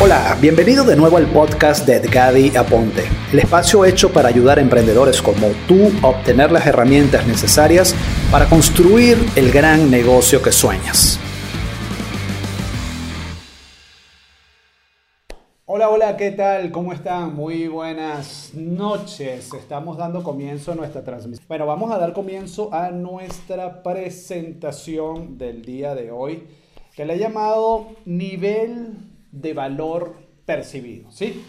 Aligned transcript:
Hola, 0.00 0.38
bienvenido 0.40 0.84
de 0.84 0.94
nuevo 0.94 1.16
al 1.16 1.26
podcast 1.26 1.84
de 1.84 1.96
Edgadi 1.96 2.56
Aponte, 2.56 3.02
el 3.32 3.40
espacio 3.40 3.84
hecho 3.84 4.12
para 4.12 4.28
ayudar 4.28 4.58
a 4.58 4.60
emprendedores 4.60 5.20
como 5.20 5.48
tú 5.66 5.90
a 6.04 6.10
obtener 6.10 6.52
las 6.52 6.68
herramientas 6.68 7.26
necesarias 7.26 7.96
para 8.30 8.48
construir 8.48 9.18
el 9.34 9.50
gran 9.50 9.90
negocio 9.90 10.40
que 10.40 10.52
sueñas. 10.52 11.18
Hola, 15.66 15.88
hola, 15.88 16.16
¿qué 16.16 16.30
tal? 16.30 16.70
¿Cómo 16.70 16.92
están? 16.92 17.34
Muy 17.34 17.66
buenas 17.66 18.52
noches. 18.54 19.52
Estamos 19.52 19.98
dando 19.98 20.22
comienzo 20.22 20.70
a 20.70 20.74
nuestra 20.76 21.02
transmisión. 21.02 21.44
Bueno, 21.48 21.66
vamos 21.66 21.90
a 21.90 21.98
dar 21.98 22.12
comienzo 22.12 22.72
a 22.72 22.92
nuestra 22.92 23.82
presentación 23.82 25.36
del 25.38 25.64
día 25.64 25.96
de 25.96 26.12
hoy, 26.12 26.44
que 26.94 27.04
le 27.04 27.14
he 27.14 27.18
llamado 27.18 27.88
nivel 28.04 29.17
de 29.32 29.52
valor 29.54 30.16
percibido. 30.44 31.10
¿sí? 31.10 31.42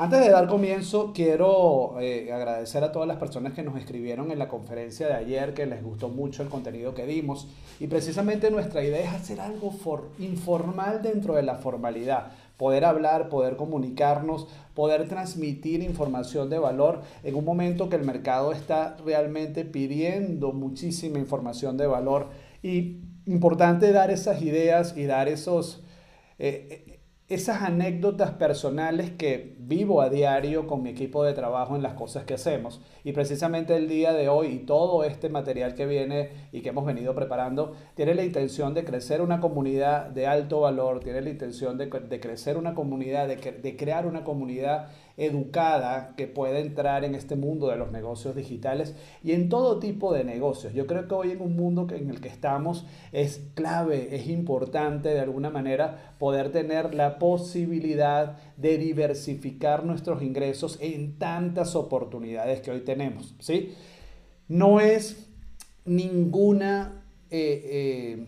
Antes 0.00 0.20
de 0.20 0.30
dar 0.30 0.46
comienzo, 0.46 1.12
quiero 1.12 1.96
eh, 2.00 2.32
agradecer 2.32 2.84
a 2.84 2.92
todas 2.92 3.08
las 3.08 3.16
personas 3.16 3.52
que 3.52 3.64
nos 3.64 3.76
escribieron 3.76 4.30
en 4.30 4.38
la 4.38 4.46
conferencia 4.46 5.08
de 5.08 5.14
ayer, 5.14 5.54
que 5.54 5.66
les 5.66 5.82
gustó 5.82 6.08
mucho 6.08 6.44
el 6.44 6.48
contenido 6.48 6.94
que 6.94 7.04
dimos. 7.04 7.48
Y 7.80 7.88
precisamente 7.88 8.48
nuestra 8.52 8.84
idea 8.84 9.00
es 9.00 9.12
hacer 9.12 9.40
algo 9.40 9.74
informal 10.20 11.02
dentro 11.02 11.34
de 11.34 11.42
la 11.42 11.56
formalidad. 11.56 12.30
Poder 12.56 12.84
hablar, 12.84 13.28
poder 13.28 13.56
comunicarnos, 13.56 14.46
poder 14.72 15.08
transmitir 15.08 15.82
información 15.82 16.48
de 16.48 16.60
valor 16.60 17.02
en 17.24 17.34
un 17.34 17.44
momento 17.44 17.88
que 17.88 17.96
el 17.96 18.04
mercado 18.04 18.52
está 18.52 18.96
realmente 19.04 19.64
pidiendo 19.64 20.52
muchísima 20.52 21.18
información 21.18 21.76
de 21.76 21.88
valor. 21.88 22.28
Y 22.62 23.00
importante 23.26 23.90
dar 23.90 24.12
esas 24.12 24.42
ideas 24.42 24.96
y 24.96 25.06
dar 25.06 25.26
esos... 25.26 25.82
Eh, 26.38 26.84
esas 27.28 27.62
anécdotas 27.62 28.32
personales 28.32 29.10
que 29.10 29.57
vivo 29.68 30.00
a 30.00 30.08
diario 30.08 30.66
con 30.66 30.82
mi 30.82 30.88
equipo 30.88 31.22
de 31.24 31.34
trabajo 31.34 31.76
en 31.76 31.82
las 31.82 31.92
cosas 31.92 32.24
que 32.24 32.34
hacemos. 32.34 32.80
Y 33.04 33.12
precisamente 33.12 33.76
el 33.76 33.86
día 33.86 34.14
de 34.14 34.30
hoy 34.30 34.46
y 34.46 34.58
todo 34.60 35.04
este 35.04 35.28
material 35.28 35.74
que 35.74 35.84
viene 35.84 36.30
y 36.52 36.62
que 36.62 36.70
hemos 36.70 36.86
venido 36.86 37.14
preparando 37.14 37.74
tiene 37.94 38.14
la 38.14 38.24
intención 38.24 38.72
de 38.72 38.84
crecer 38.84 39.20
una 39.20 39.40
comunidad 39.40 40.06
de 40.06 40.26
alto 40.26 40.60
valor, 40.60 41.00
tiene 41.00 41.20
la 41.20 41.28
intención 41.28 41.76
de, 41.76 41.90
crecer 41.90 42.56
una 42.56 42.74
comunidad, 42.74 43.28
de, 43.28 43.36
de 43.36 43.76
crear 43.76 44.06
una 44.06 44.24
comunidad 44.24 44.88
educada 45.18 46.14
que 46.16 46.28
pueda 46.28 46.60
entrar 46.60 47.04
en 47.04 47.14
este 47.14 47.36
mundo 47.36 47.68
de 47.68 47.76
los 47.76 47.90
negocios 47.90 48.36
digitales 48.36 48.94
y 49.22 49.32
en 49.32 49.50
todo 49.50 49.80
tipo 49.80 50.14
de 50.14 50.24
negocios. 50.24 50.72
Yo 50.72 50.86
creo 50.86 51.08
que 51.08 51.14
hoy 51.14 51.32
en 51.32 51.42
un 51.42 51.56
mundo 51.56 51.88
en 51.90 52.08
el 52.08 52.20
que 52.20 52.28
estamos 52.28 52.86
es 53.12 53.42
clave, 53.54 54.14
es 54.14 54.28
importante 54.28 55.10
de 55.10 55.20
alguna 55.20 55.50
manera 55.50 56.14
poder 56.18 56.52
tener 56.52 56.94
la 56.94 57.18
posibilidad 57.18 58.36
de 58.56 58.78
diversificar 58.78 59.57
nuestros 59.84 60.22
ingresos 60.22 60.78
en 60.80 61.18
tantas 61.18 61.74
oportunidades 61.76 62.60
que 62.60 62.70
hoy 62.70 62.80
tenemos. 62.80 63.34
¿sí? 63.38 63.74
No 64.48 64.80
es 64.80 65.28
ninguna, 65.84 67.04
eh, 67.30 67.62
eh, 67.64 68.26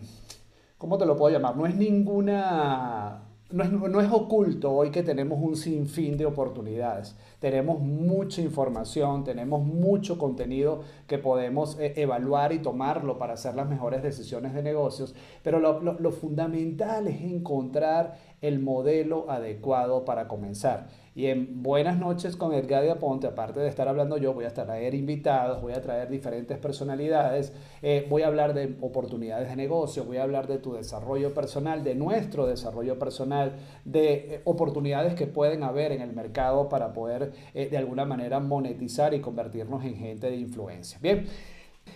¿cómo 0.77 0.97
te 0.97 1.05
lo 1.05 1.15
puedo 1.15 1.33
llamar? 1.33 1.55
No 1.55 1.65
es 1.65 1.75
ninguna 1.75 3.21
no 3.51 4.01
es, 4.01 4.11
oculto 4.11 4.71
hoy 4.71 4.91
que 4.91 5.03
tenemos 5.03 5.39
un 5.41 5.55
sinfín 5.55 6.17
de 6.17 6.25
oportunidades. 6.25 7.15
Tenemos 7.39 7.79
mucha 7.79 8.41
información, 8.41 9.23
tenemos 9.23 9.63
mucho 9.63 10.17
contenido 10.17 10.81
que 11.07 11.17
podemos 11.17 11.77
eh, 11.79 11.93
evaluar 11.97 12.53
y 12.53 12.59
tomarlo 12.59 13.17
para 13.17 13.33
hacer 13.33 13.55
las 13.55 13.67
mejores 13.67 14.03
decisiones 14.03 14.53
de 14.53 14.63
negocios, 14.63 15.15
pero 15.43 15.59
lo 15.59 16.11
fundamental 16.11 17.07
es 17.07 17.21
encontrar 17.21 18.17
el 18.41 18.59
modelo 18.59 19.29
adecuado 19.29 20.05
para 20.05 20.27
comenzar. 20.27 20.87
Y 21.13 21.25
en 21.25 21.61
Buenas 21.61 21.99
noches 21.99 22.37
con 22.37 22.53
Edgar 22.53 22.83
de 22.83 22.91
Aponte, 22.91 23.27
aparte 23.27 23.59
de 23.59 23.67
estar 23.67 23.89
hablando 23.89 24.15
yo, 24.15 24.33
voy 24.33 24.45
a 24.45 24.53
traer 24.53 24.95
invitados, 24.95 25.61
voy 25.61 25.73
a 25.73 25.81
traer 25.81 26.09
diferentes 26.09 26.57
personalidades, 26.57 27.51
eh, 27.81 28.07
voy 28.09 28.21
a 28.21 28.27
hablar 28.27 28.53
de 28.53 28.77
oportunidades 28.79 29.49
de 29.49 29.57
negocio, 29.57 30.05
voy 30.05 30.17
a 30.17 30.23
hablar 30.23 30.47
de 30.47 30.57
tu 30.57 30.71
desarrollo 30.71 31.33
personal, 31.33 31.83
de 31.83 31.95
nuestro 31.95 32.47
desarrollo 32.47 32.97
personal, 32.97 33.57
de 33.83 34.13
eh, 34.13 34.41
oportunidades 34.45 35.13
que 35.15 35.27
pueden 35.27 35.63
haber 35.63 35.91
en 35.91 36.01
el 36.01 36.13
mercado 36.13 36.69
para 36.69 36.93
poder 36.93 37.33
eh, 37.53 37.67
de 37.69 37.77
alguna 37.77 38.05
manera 38.05 38.39
monetizar 38.39 39.13
y 39.13 39.19
convertirnos 39.19 39.83
en 39.83 39.97
gente 39.97 40.29
de 40.29 40.37
influencia. 40.37 40.97
Bien. 41.01 41.25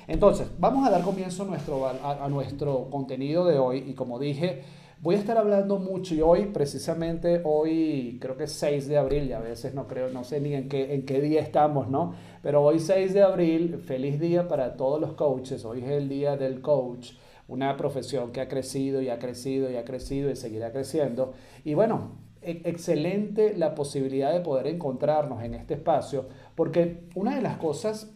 Entonces, 0.07 0.47
vamos 0.59 0.85
a 0.85 0.91
dar 0.91 1.03
comienzo 1.03 1.45
nuestro, 1.45 1.88
a 1.88 2.28
nuestro 2.28 2.89
contenido 2.89 3.45
de 3.45 3.57
hoy 3.59 3.85
y 3.88 3.94
como 3.94 4.19
dije, 4.19 4.63
Voy 5.01 5.16
a 5.16 5.19
estar 5.19 5.38
hablando 5.38 5.78
mucho 5.78 6.16
y 6.16 6.22
hoy, 6.22 6.45
precisamente 6.47 7.41
hoy, 7.44 8.17
creo 8.22 8.38
que 8.38 8.45
es 8.45 8.53
6 8.53 8.88
de 8.88 8.97
abril, 8.97 9.25
y 9.28 9.33
a 9.33 9.39
veces 9.39 9.73
no 9.73 9.88
creo, 9.88 10.09
no 10.09 10.23
sé 10.23 10.39
ni 10.39 10.53
en 10.53 10.69
qué, 10.69 10.95
en 10.95 11.06
qué 11.06 11.22
día 11.22 11.41
estamos, 11.41 11.89
¿no? 11.89 12.16
Pero 12.41 12.63
hoy 12.63 12.79
6 12.79 13.13
de 13.13 13.22
abril, 13.22 13.78
feliz 13.78 14.19
día 14.19 14.47
para 14.47 14.78
todos 14.78 15.00
los 15.01 15.13
coaches, 15.13 15.66
hoy 15.66 15.81
es 15.83 15.89
el 15.89 16.07
día 16.07 16.38
del 16.38 16.61
coach, 16.61 17.11
una 17.47 17.75
profesión 17.78 18.31
que 18.31 18.41
ha 18.41 18.47
crecido 18.47 19.01
y 19.01 19.09
ha 19.09 19.19
crecido 19.19 19.69
y 19.69 19.75
ha 19.75 19.83
crecido 19.83 20.31
y 20.31 20.35
seguirá 20.35 20.72
creciendo. 20.72 21.33
Y 21.63 21.73
bueno, 21.73 22.17
e, 22.41 22.62
excelente 22.63 23.56
la 23.56 23.75
posibilidad 23.75 24.31
de 24.33 24.39
poder 24.39 24.66
encontrarnos 24.67 25.44
en 25.44 25.56
este 25.56 25.75
espacio, 25.75 26.25
porque 26.56 27.09
una 27.16 27.35
de 27.35 27.41
las 27.41 27.57
cosas 27.57 28.12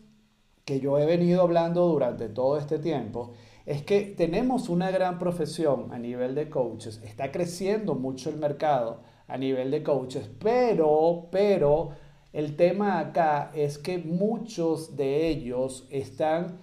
que 0.66 0.79
yo 0.79 0.97
he 0.97 1.06
venido 1.06 1.41
hablando 1.41 1.88
durante 1.88 2.29
todo 2.29 2.57
este 2.57 2.79
tiempo 2.79 3.34
es 3.69 3.84
que 3.84 4.02
tenemos 4.02 4.68
una 4.68 4.90
gran 4.90 5.19
profesión 5.19 5.94
a 5.94 6.00
nivel 6.00 6.34
de 6.34 6.50
coaches, 6.50 7.00
está 7.03 7.31
creciendo 7.31 7.94
mucho 7.94 8.31
el 8.31 8.38
mercado 8.38 9.02
a 9.28 9.38
nivel 9.38 9.69
de 9.69 9.84
coaches, 9.84 10.28
pero, 10.40 11.28
pero 11.31 11.91
el 12.34 12.56
tema 12.56 12.97
acá 12.97 13.52
es 13.53 13.78
que 13.78 14.00
muchos 14.00 14.97
de 14.97 15.28
ellos 15.28 15.88
están 15.91 16.58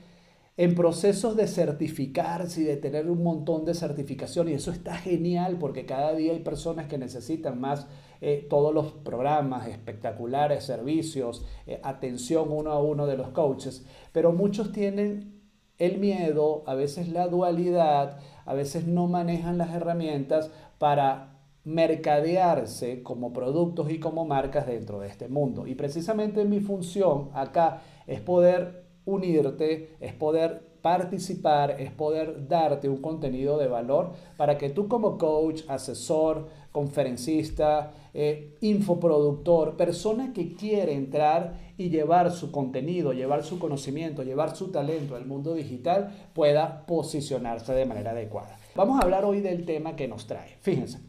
en 0.56 0.75
procesos 0.75 1.37
de 1.37 1.47
certificarse 1.47 2.62
y 2.62 2.65
de 2.65 2.77
tener 2.77 3.09
un 3.09 3.22
montón 3.22 3.65
de 3.65 3.75
certificación 3.75 4.49
y 4.49 4.55
eso 4.55 4.72
está 4.72 4.97
genial 4.97 5.59
porque 5.61 5.87
cada 5.87 6.12
día 6.12 6.33
hay 6.33 6.41
personas 6.41 6.89
que 6.89 6.99
necesitan 6.99 7.61
más 7.61 7.87
eh, 8.21 8.45
todos 8.50 8.75
los 8.75 8.91
programas 8.91 9.69
espectaculares, 9.69 10.65
servicios, 10.65 11.45
eh, 11.69 11.78
atención 11.84 12.50
uno 12.50 12.72
a 12.72 12.83
uno 12.83 13.06
de 13.06 13.16
los 13.16 13.28
coaches, 13.28 13.87
pero 14.11 14.33
muchos 14.33 14.72
tienen 14.72 15.35
el 15.78 15.98
miedo, 15.98 16.62
a 16.66 16.75
veces 16.75 17.09
la 17.09 17.28
dualidad, 17.28 18.19
a 18.44 18.54
veces 18.54 18.87
no 18.87 19.06
manejan 19.06 19.59
las 19.59 19.75
herramientas 19.75 20.50
para 20.78 21.37
mercadearse 21.64 23.03
como 23.03 23.32
productos 23.32 23.91
y 23.91 23.98
como 23.98 24.25
marcas 24.25 24.66
dentro 24.66 25.00
de 25.00 25.09
este 25.09 25.28
mundo. 25.28 25.66
Y 25.66 25.75
precisamente 25.75 26.44
mi 26.44 26.60
función 26.60 27.31
acá 27.34 27.82
es 28.06 28.20
poder 28.20 28.84
unirte, 29.04 29.97
es 30.00 30.12
poder 30.12 30.66
participar, 30.86 31.80
es 31.80 31.91
poder 31.91 32.47
darte 32.47 32.88
un 32.88 32.98
contenido 32.98 33.58
de 33.58 33.66
valor 33.66 34.12
para 34.36 34.56
que 34.56 34.70
tú 34.70 34.86
como 34.86 35.19
coach, 35.19 35.62
asesor, 35.66 36.47
conferencista, 36.70 37.91
eh, 38.14 38.54
infoproductor, 38.60 39.76
persona 39.76 40.32
que 40.32 40.54
quiere 40.54 40.92
entrar 40.92 41.54
y 41.76 41.91
llevar 41.91 42.30
su 42.30 42.52
contenido, 42.52 43.12
llevar 43.12 43.42
su 43.42 43.58
conocimiento, 43.58 44.22
llevar 44.22 44.54
su 44.54 44.70
talento 44.70 45.16
al 45.16 45.26
mundo 45.26 45.54
digital, 45.54 46.14
pueda 46.32 46.86
posicionarse 46.86 47.72
de 47.72 47.84
manera 47.84 48.12
adecuada. 48.12 48.56
Vamos 48.76 49.00
a 49.00 49.03
hablar 49.03 49.24
hoy 49.24 49.41
del 49.41 49.66
tema 49.66 49.97
que 49.97 50.06
nos 50.06 50.28
trae. 50.28 50.56
Fíjense. 50.60 51.00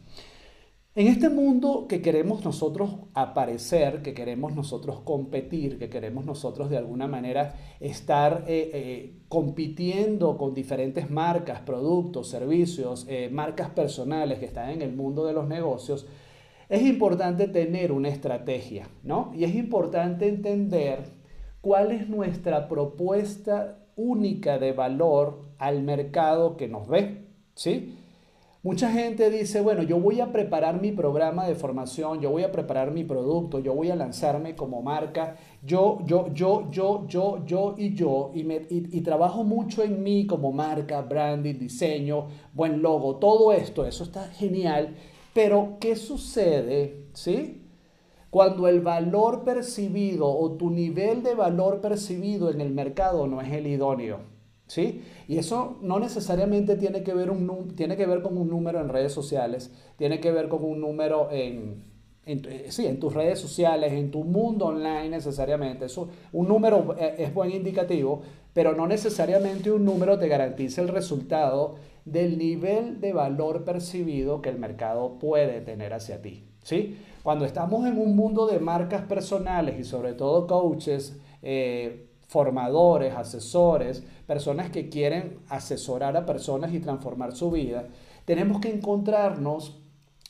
En 0.97 1.06
este 1.06 1.30
mundo 1.30 1.85
que 1.88 2.02
queremos 2.02 2.44
nosotros 2.44 2.96
aparecer, 3.13 4.02
que 4.02 4.16
queremos 4.16 4.56
nosotros 4.56 5.02
competir, 5.02 5.78
que 5.78 5.91
queremos 5.91 6.25
nosotros 6.25 6.72
de 6.72 6.78
alguna 6.78 7.06
manera 7.06 7.53
estar 7.80 8.46
eh, 8.47 8.72
eh, 8.74 9.19
compitiendo 9.30 10.40
con 10.40 10.56
diferentes 10.56 11.12
marcas, 11.12 11.59
productos, 11.59 12.31
servicios, 12.31 13.06
eh, 13.07 13.30
marcas 13.31 13.69
personales 13.69 14.40
que 14.40 14.46
están 14.46 14.72
en 14.72 14.81
el 14.81 14.91
mundo 14.91 15.24
de 15.28 15.34
los 15.34 15.47
negocios, 15.47 16.07
es 16.68 16.81
importante 16.81 17.48
tener 17.48 17.92
una 17.92 18.10
estrategia, 18.10 18.89
¿no? 19.04 19.31
Y 19.36 19.44
es 19.44 19.54
importante 19.54 20.27
entender 20.27 21.04
cuál 21.62 21.92
es 21.92 22.10
nuestra 22.10 22.68
propuesta 22.68 23.86
única 23.95 24.57
de 24.57 24.71
valor 24.71 25.44
al 25.60 25.83
mercado 25.83 26.57
que 26.57 26.68
nos 26.68 26.88
ve, 26.88 27.27
¿sí? 27.54 27.96
Mucha 28.68 28.92
gente 28.92 29.30
dice, 29.30 29.62
bueno, 29.62 29.81
yo 29.81 29.98
voy 29.98 30.19
a 30.19 30.34
preparar 30.34 30.81
mi 30.81 30.92
programa 30.92 31.48
de 31.48 31.56
formación, 31.56 32.19
yo 32.19 32.31
voy 32.31 32.44
a 32.44 32.52
preparar 32.52 32.92
mi 32.92 33.06
producto, 33.06 33.60
yo 33.60 33.74
voy 33.74 33.92
a 33.92 33.96
lanzarme 33.96 34.58
como 34.58 34.81
marca, 34.81 35.38
yo, 35.64 36.00
yo, 36.06 36.28
yo, 36.34 36.69
yo, 36.69 37.08
yo, 37.08 37.46
yo 37.46 37.75
y 37.78 37.94
yo, 37.94 38.31
y, 38.34 38.44
me, 38.44 38.68
y, 38.69 39.00
trabajo 39.00 39.46
mucho 39.46 39.84
en 39.84 40.04
mí 40.04 40.28
como 40.28 40.52
marca, 40.52 41.02
branding, 41.02 41.58
diseño, 41.58 42.28
buen 42.52 42.81
logo, 42.81 43.16
todo 43.16 43.54
esto, 43.54 43.86
eso 43.86 44.04
está 44.04 44.28
genial, 44.28 44.98
pero 45.34 45.78
¿qué 45.80 45.96
sucede, 45.96 47.06
sí? 47.14 47.62
Cuando 48.30 48.68
el 48.68 48.81
valor 48.81 49.46
percibido 49.46 50.28
o 50.28 50.58
tu 50.58 50.72
nivel 50.72 51.24
de 51.24 51.36
valor 51.36 51.80
percibido 51.80 52.52
en 52.52 52.60
el 52.60 52.74
mercado 52.74 53.28
no 53.28 53.40
es 53.40 53.50
el 53.54 53.66
idóneo. 53.66 54.37
¿Sí? 54.68 55.02
Y 55.28 55.38
eso 55.38 55.78
no 55.81 56.00
necesariamente 56.00 56.75
tiene 56.75 57.04
que, 57.04 57.14
ver 57.14 57.31
un, 57.31 57.75
tiene 57.75 57.98
que 57.98 58.06
ver 58.06 58.22
con 58.22 58.38
un 58.38 58.50
número 58.50 58.80
en 58.80 58.90
redes 58.90 59.14
sociales, 59.14 59.72
tiene 59.98 60.19
que 60.19 60.31
ver 60.31 60.50
con 60.50 60.64
un 60.64 60.80
número 60.80 61.30
en, 61.31 61.84
en, 62.25 62.72
sí, 62.72 62.86
en 62.86 63.00
tus 63.00 63.14
redes 63.14 63.40
sociales, 63.40 63.94
en 63.94 64.12
tu 64.12 64.24
mundo 64.24 64.68
online 64.68 65.10
necesariamente. 65.10 65.86
Eso, 65.86 66.10
un 66.34 66.48
número 66.48 66.96
eh, 67.00 67.16
es 67.18 67.34
buen 67.34 67.52
indicativo, 67.52 68.22
pero 68.54 68.75
no 68.75 68.88
necesariamente 68.88 69.72
un 69.72 69.86
número 69.86 70.19
te 70.19 70.28
garantiza 70.28 70.81
el 70.81 70.90
resultado 70.90 71.75
del 72.06 72.38
nivel 72.38 73.02
de 73.02 73.14
valor 73.14 73.66
percibido 73.66 74.42
que 74.42 74.50
el 74.50 74.58
mercado 74.58 75.19
puede 75.19 75.62
tener 75.62 75.94
hacia 75.94 76.22
ti. 76.22 76.46
¿sí? 76.64 76.98
Cuando 77.24 77.46
estamos 77.46 77.86
en 77.86 77.98
un 77.98 78.16
mundo 78.16 78.48
de 78.48 78.60
marcas 78.60 79.04
personales 79.04 79.80
y 79.80 79.84
sobre 79.84 80.14
todo 80.14 80.48
coaches, 80.48 81.18
eh, 81.42 82.06
formadores, 82.27 83.15
asesores, 83.15 84.03
personas 84.25 84.69
que 84.69 84.89
quieren 84.89 85.39
asesorar 85.50 86.15
a 86.18 86.25
personas 86.25 86.74
y 86.74 86.79
transformar 86.79 87.33
su 87.33 87.51
vida, 87.51 87.88
tenemos 88.25 88.59
que 88.59 88.69
encontrarnos 88.69 89.81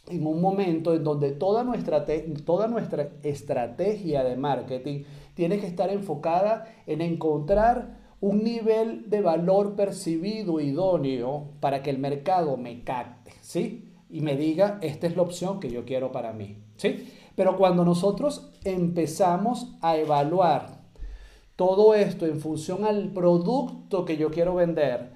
en 0.07 0.25
un 0.25 0.39
momento 0.39 0.94
en 0.94 1.03
donde 1.03 1.31
toda 1.31 1.63
nuestra, 1.63 2.05
toda 2.45 2.67
nuestra 2.67 3.09
estrategia 3.23 4.23
de 4.23 4.38
marketing 4.38 5.03
tiene 5.33 5.59
que 5.59 5.67
estar 5.67 5.89
enfocada 5.89 6.65
en 6.85 7.01
encontrar 7.01 7.97
un 8.21 8.43
nivel 8.43 9.09
de 9.09 9.21
valor 9.21 9.75
percibido 9.75 10.59
idóneo 10.59 11.50
para 11.59 11.83
que 11.83 11.89
el 11.89 12.00
mercado 12.00 12.57
me 12.57 12.83
capte, 12.83 13.31
¿sí? 13.41 13.91
Y 14.09 14.21
me 14.21 14.38
diga, 14.38 14.79
esta 14.81 15.07
es 15.07 15.15
la 15.15 15.23
opción 15.23 15.59
que 15.59 15.69
yo 15.69 15.83
quiero 15.83 16.11
para 16.11 16.31
mí, 16.31 16.57
¿sí? 16.77 17.09
Pero 17.35 17.57
cuando 17.57 17.83
nosotros 17.83 18.50
empezamos 18.63 19.75
a 19.81 19.97
evaluar 19.97 20.76
todo 21.57 21.95
esto 21.95 22.27
en 22.27 22.39
función 22.39 22.86
al 22.86 23.09
producto 23.09 24.06
que 24.06 24.15
yo 24.15 24.30
quiero 24.30 24.54
vender, 24.54 25.09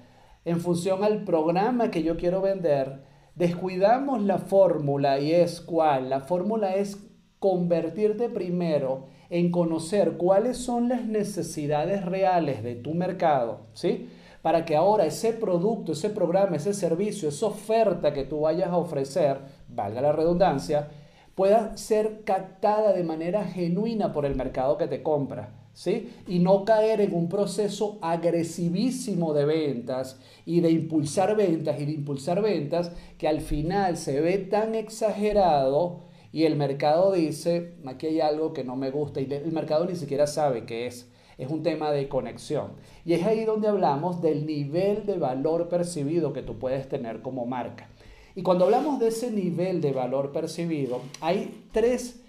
en 0.44 0.60
función 0.60 1.04
al 1.04 1.22
programa 1.22 1.92
que 1.92 2.02
yo 2.02 2.16
quiero 2.16 2.42
vender, 2.42 3.04
descuidamos 3.36 4.20
la 4.22 4.38
fórmula 4.38 5.20
y 5.20 5.32
es 5.32 5.60
cuál. 5.60 6.10
La 6.10 6.20
fórmula 6.20 6.74
es 6.74 6.98
convertirte 7.38 8.28
primero 8.28 9.04
en 9.30 9.52
conocer 9.52 10.16
cuáles 10.16 10.56
son 10.56 10.88
las 10.88 11.04
necesidades 11.04 12.04
reales 12.04 12.64
de 12.64 12.74
tu 12.74 12.92
mercado, 12.92 13.60
¿sí? 13.72 14.10
Para 14.42 14.64
que 14.64 14.74
ahora 14.74 15.06
ese 15.06 15.32
producto, 15.32 15.92
ese 15.92 16.10
programa, 16.10 16.56
ese 16.56 16.74
servicio, 16.74 17.28
esa 17.28 17.46
oferta 17.46 18.12
que 18.12 18.24
tú 18.24 18.40
vayas 18.40 18.70
a 18.70 18.78
ofrecer, 18.78 19.38
valga 19.68 20.00
la 20.00 20.10
redundancia, 20.10 20.88
pueda 21.36 21.76
ser 21.76 22.24
captada 22.24 22.92
de 22.92 23.04
manera 23.04 23.44
genuina 23.44 24.12
por 24.12 24.26
el 24.26 24.34
mercado 24.34 24.76
que 24.76 24.88
te 24.88 25.04
compra. 25.04 25.61
¿Sí? 25.74 26.10
Y 26.26 26.38
no 26.38 26.64
caer 26.64 27.00
en 27.00 27.14
un 27.14 27.28
proceso 27.28 27.98
agresivísimo 28.02 29.32
de 29.32 29.46
ventas 29.46 30.18
y 30.44 30.60
de 30.60 30.70
impulsar 30.70 31.34
ventas 31.34 31.80
y 31.80 31.86
de 31.86 31.92
impulsar 31.92 32.42
ventas 32.42 32.92
que 33.16 33.26
al 33.26 33.40
final 33.40 33.96
se 33.96 34.20
ve 34.20 34.38
tan 34.38 34.74
exagerado 34.74 36.00
y 36.32 36.44
el 36.44 36.56
mercado 36.56 37.12
dice, 37.12 37.74
aquí 37.86 38.06
hay 38.06 38.20
algo 38.20 38.54
que 38.54 38.64
no 38.64 38.74
me 38.74 38.90
gusta 38.90 39.20
y 39.20 39.30
el 39.30 39.52
mercado 39.52 39.84
ni 39.84 39.96
siquiera 39.96 40.26
sabe 40.26 40.64
qué 40.64 40.86
es. 40.86 41.08
Es 41.36 41.50
un 41.50 41.62
tema 41.62 41.90
de 41.90 42.08
conexión. 42.08 42.72
Y 43.04 43.14
es 43.14 43.24
ahí 43.24 43.44
donde 43.44 43.68
hablamos 43.68 44.22
del 44.22 44.46
nivel 44.46 45.04
de 45.06 45.18
valor 45.18 45.68
percibido 45.68 46.32
que 46.32 46.42
tú 46.42 46.58
puedes 46.58 46.88
tener 46.88 47.20
como 47.20 47.46
marca. 47.46 47.88
Y 48.34 48.42
cuando 48.42 48.64
hablamos 48.64 48.98
de 48.98 49.08
ese 49.08 49.30
nivel 49.30 49.80
de 49.82 49.92
valor 49.92 50.32
percibido, 50.32 51.00
hay 51.20 51.66
tres 51.72 52.21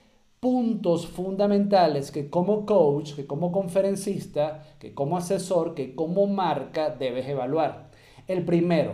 puntos 0.43 1.07
fundamentales 1.07 2.11
que 2.11 2.29
como 2.29 2.65
coach, 2.65 3.13
que 3.13 3.25
como 3.25 3.53
conferencista, 3.53 4.61
que 4.77 4.93
como 4.93 5.15
asesor, 5.15 5.73
que 5.73 5.95
como 5.95 6.27
marca 6.27 6.89
debes 6.89 7.29
evaluar. 7.29 7.91
El 8.27 8.43
primero, 8.43 8.93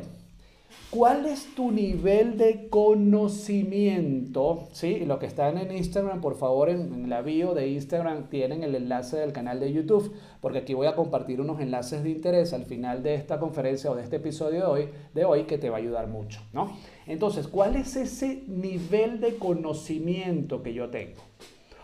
¿Cuál 0.92 1.26
es 1.28 1.54
tu 1.56 1.72
nivel 1.72 2.38
de 2.38 2.68
conocimiento? 2.70 4.68
¿Sí? 4.72 5.06
Los 5.06 5.20
que 5.20 5.28
están 5.28 5.58
en 5.58 5.76
Instagram, 5.76 6.20
por 6.20 6.36
favor, 6.36 6.70
en, 6.70 7.10
la 7.10 7.22
bio 7.22 7.54
de 7.54 7.68
Instagram 7.70 8.30
tienen 8.30 8.64
el 8.64 8.74
enlace 8.74 9.18
del 9.18 9.32
canal 9.32 9.60
de 9.60 9.72
YouTube, 9.72 10.12
porque 10.42 10.60
aquí 10.60 10.74
voy 10.74 10.88
a 10.88 10.96
compartir 10.96 11.42
unos 11.42 11.60
enlaces 11.62 12.04
de 12.04 12.10
interés 12.10 12.54
al 12.54 12.66
final 12.66 13.04
de 13.04 13.14
esta 13.16 13.40
conferencia 13.40 13.92
o 13.92 13.96
de 13.96 14.04
este 14.04 14.16
episodio 14.16 14.62
de 14.62 14.66
hoy, 14.66 14.90
de 15.14 15.26
hoy 15.26 15.44
que 15.44 15.58
te 15.60 15.70
va 15.70 15.78
a 15.78 15.80
ayudar 15.80 16.08
mucho, 16.08 16.42
¿no? 16.54 16.76
Entonces, 17.06 17.48
¿cuál 17.48 17.76
es 17.76 17.96
ese 17.96 18.44
nivel 18.48 19.20
de 19.22 19.36
conocimiento 19.38 20.64
que 20.64 20.74
yo 20.74 20.90
tengo? 20.90 21.22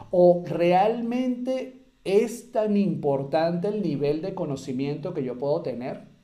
¿O 0.10 0.44
realmente 0.48 1.86
es 2.04 2.52
tan 2.52 2.78
importante 2.78 3.68
el 3.68 3.81
nivel 3.81 4.22
de 4.22 4.34
conocimiento 4.34 5.14
que 5.14 5.24
yo 5.24 5.38
puedo 5.38 5.62
tener? 5.62 6.15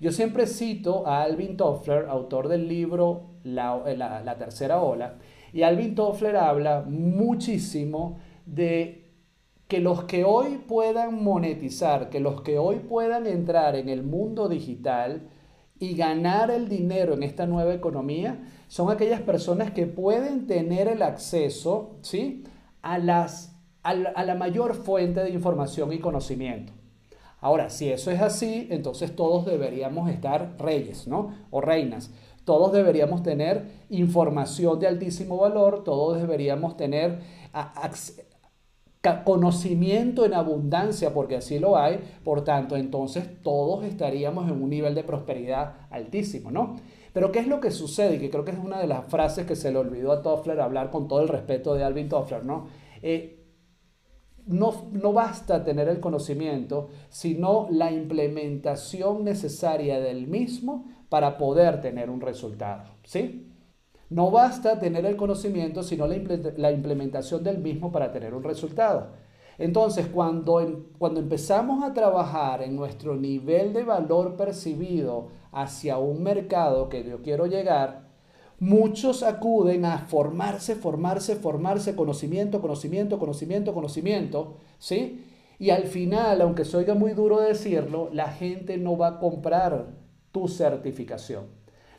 Yo 0.00 0.12
siempre 0.12 0.46
cito 0.46 1.06
a 1.06 1.20
Alvin 1.22 1.58
Toffler, 1.58 2.06
autor 2.08 2.48
del 2.48 2.66
libro 2.66 3.32
la, 3.44 4.34
Tercera 4.38 4.80
Ola, 4.80 5.18
y 5.52 5.62
Alvin 5.62 5.94
Toffler 5.94 6.36
habla 6.36 6.84
muchísimo 6.88 8.18
de 8.46 9.12
que 9.68 9.78
los 9.78 10.04
que 10.04 10.24
hoy 10.24 10.56
puedan 10.66 11.22
monetizar, 11.22 12.08
que 12.08 12.18
los 12.18 12.40
que 12.40 12.58
hoy 12.58 12.76
puedan 12.76 13.26
entrar 13.26 13.76
en 13.76 13.90
el 13.90 14.02
mundo 14.02 14.48
digital 14.48 15.28
y 15.78 15.94
ganar 15.94 16.50
el 16.50 16.68
dinero 16.68 17.12
en 17.12 17.22
esta 17.22 17.44
nueva 17.46 17.74
economía, 17.74 18.40
son 18.68 18.90
aquellas 18.90 19.20
personas 19.20 19.70
que 19.70 19.86
pueden 19.86 20.46
tener 20.46 20.88
el 20.88 21.02
acceso 21.02 21.98
¿sí? 22.00 22.44
a, 22.80 22.98
las, 22.98 23.54
a 23.82 23.94
la 23.94 24.34
mayor 24.34 24.74
fuente 24.74 25.20
de 25.20 25.30
información 25.30 25.92
y 25.92 25.98
conocimiento. 25.98 26.79
Ahora, 27.40 27.70
si 27.70 27.90
eso 27.90 28.10
es 28.10 28.20
así, 28.20 28.68
entonces 28.70 29.16
todos 29.16 29.46
deberíamos 29.46 30.10
estar 30.10 30.56
reyes, 30.58 31.08
¿no? 31.08 31.34
O 31.50 31.60
reinas. 31.60 32.10
Todos 32.44 32.72
deberíamos 32.72 33.22
tener 33.22 33.66
información 33.90 34.78
de 34.80 34.88
altísimo 34.88 35.36
valor, 35.36 35.84
todos 35.84 36.20
deberíamos 36.20 36.76
tener 36.76 37.20
conocimiento 39.24 40.26
en 40.26 40.34
abundancia, 40.34 41.14
porque 41.14 41.36
así 41.36 41.58
lo 41.58 41.78
hay, 41.78 42.00
por 42.24 42.44
tanto, 42.44 42.76
entonces 42.76 43.24
todos 43.42 43.84
estaríamos 43.84 44.50
en 44.50 44.62
un 44.62 44.70
nivel 44.70 44.94
de 44.94 45.04
prosperidad 45.04 45.74
altísimo, 45.90 46.50
¿no? 46.50 46.76
Pero 47.12 47.32
¿qué 47.32 47.40
es 47.40 47.46
lo 47.46 47.60
que 47.60 47.70
sucede? 47.70 48.16
Y 48.16 48.18
que 48.18 48.30
creo 48.30 48.44
que 48.44 48.52
es 48.52 48.58
una 48.58 48.78
de 48.78 48.86
las 48.86 49.06
frases 49.06 49.46
que 49.46 49.56
se 49.56 49.72
le 49.72 49.78
olvidó 49.78 50.12
a 50.12 50.22
Toffler 50.22 50.60
hablar 50.60 50.90
con 50.90 51.08
todo 51.08 51.22
el 51.22 51.28
respeto 51.28 51.74
de 51.74 51.84
Alvin 51.84 52.08
Toffler, 52.08 52.44
¿no? 52.44 52.68
Eh, 53.02 53.39
no, 54.50 55.12
basta 55.12 55.64
tener 55.64 55.88
el 55.88 56.00
conocimiento, 56.00 56.88
sino 57.08 57.68
la 57.70 57.92
implementación 57.92 59.24
necesaria 59.24 60.00
del 60.00 60.26
mismo 60.26 60.86
para 61.08 61.38
poder 61.38 61.80
tener 61.80 62.10
un 62.10 62.20
resultado. 62.20 62.82
¿sí? 63.04 63.48
No 64.08 64.30
basta 64.32 64.80
tener 64.80 65.06
el 65.06 65.16
conocimiento, 65.16 65.84
sino 65.84 66.06
la, 66.06 66.72
implementación 66.72 67.44
del 67.44 67.58
mismo 67.58 67.92
para 67.92 68.10
tener 68.10 68.34
un 68.34 68.42
resultado. 68.42 69.12
Entonces, 69.56 70.06
cuando, 70.06 70.88
cuando 70.98 71.20
empezamos 71.20 71.84
a 71.84 71.92
trabajar 71.92 72.62
en 72.62 72.74
nuestro 72.74 73.14
nivel 73.14 73.72
de 73.72 73.84
valor 73.84 74.36
percibido 74.36 75.28
hacia 75.52 75.98
un 75.98 76.24
mercado 76.24 76.88
que 76.88 77.04
yo 77.04 77.22
quiero 77.22 77.46
llegar, 77.46 78.09
muchos 78.60 79.22
acuden 79.22 79.84
a 79.86 79.98
formarse, 79.98 80.76
formarse, 80.76 81.34
formarse, 81.34 81.96
conocimiento, 81.96 82.60
conocimiento, 82.60 83.18
conocimiento, 83.18 83.74
conocimiento, 83.74 84.56
¿sí? 84.78 85.24
Y 85.58 85.70
al 85.70 85.84
final, 85.84 86.40
aunque 86.42 86.64
se 86.64 86.76
oiga 86.76 86.94
muy 86.94 87.12
duro 87.12 87.40
decirlo, 87.40 88.10
la 88.12 88.28
gente 88.28 88.78
no 88.78 88.96
va 88.96 89.08
a 89.08 89.18
comprar 89.18 89.88
tu 90.30 90.46
certificación. 90.46 91.46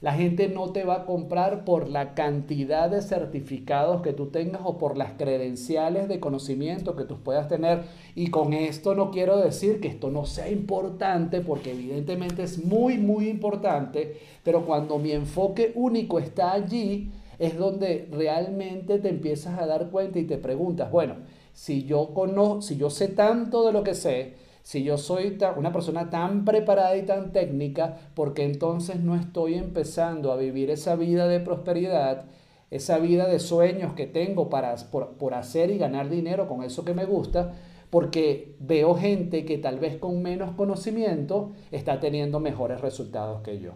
La 0.02 0.14
gente 0.14 0.48
no 0.50 0.72
te 0.72 0.84
va 0.84 0.96
a 0.96 1.06
comprar 1.06 1.64
por 1.64 1.88
la 1.88 2.16
cantidad 2.16 2.90
de 2.90 3.04
certificados 3.04 4.02
que 4.02 4.14
tú 4.14 4.26
tengas 4.28 4.64
o 4.66 4.80
por 4.80 4.98
las 4.98 5.12
credenciales 5.12 6.08
de 6.08 6.20
conocimiento 6.20 6.96
que 6.96 7.04
tú 7.04 7.18
puedas 7.18 7.48
tener. 7.48 7.84
Y 8.16 8.32
con 8.32 8.54
esto 8.54 8.96
no 8.96 9.12
quiero 9.12 9.38
decir 9.38 9.80
que 9.80 9.90
esto 9.90 10.10
no 10.10 10.26
sea 10.26 10.50
importante, 10.50 11.42
porque 11.42 11.74
evidentemente 11.74 12.42
es 12.42 12.66
muy, 12.66 12.98
muy 12.98 13.30
importante, 13.30 14.18
pero 14.44 14.66
cuando 14.66 14.98
mi 14.98 15.12
enfoque 15.12 15.72
único 15.76 16.18
está 16.18 16.54
allí, 16.54 17.12
es 17.38 17.56
donde 17.56 18.08
realmente 18.12 18.98
te 18.98 19.10
empiezas 19.10 19.60
a 19.60 19.68
dar 19.68 19.92
cuenta 19.92 20.18
y 20.18 20.24
te 20.24 20.40
preguntas, 20.40 20.92
bueno, 20.92 21.18
si 21.54 21.84
yo 21.84 22.12
conozco, 22.16 22.64
si 22.64 22.76
yo 22.76 22.90
sé 22.90 23.08
tanto 23.08 23.68
de 23.68 23.72
lo 23.72 23.84
que 23.84 23.94
sé, 23.94 24.34
si 24.64 24.84
yo 24.84 24.98
soy 24.98 25.38
una 25.58 25.72
persona 25.72 26.10
tan 26.10 26.46
preparada 26.46 26.96
y 26.96 27.04
tan 27.04 27.32
técnica, 27.32 27.98
porque 28.14 28.44
entonces 28.44 29.00
no 29.00 29.16
estoy 29.16 29.56
empezando 29.56 30.32
a 30.32 30.38
vivir 30.38 30.70
esa 30.70 30.96
vida 30.96 31.28
de 31.28 31.40
prosperidad, 31.40 32.26
esa 32.70 33.00
vida 33.00 33.28
de 33.28 33.40
sueños 33.40 33.94
que 33.94 34.08
tengo 34.08 34.50
para, 34.50 34.76
por, 34.76 35.34
hacer 35.34 35.72
y 35.72 35.78
ganar 35.78 36.10
dinero 36.10 36.48
con 36.48 36.64
eso 36.64 36.86
que 36.86 36.94
me 36.94 37.06
gusta, 37.06 37.54
porque 37.90 38.56
veo 38.60 38.96
gente 38.96 39.44
que 39.44 39.58
tal 39.58 39.80
vez 39.80 39.98
con 39.98 40.22
menos 40.22 40.56
conocimiento 40.56 41.52
está 41.72 42.00
teniendo 42.00 42.40
mejores 42.40 42.80
resultados 42.80 43.42
que 43.42 43.60
yo. 43.60 43.74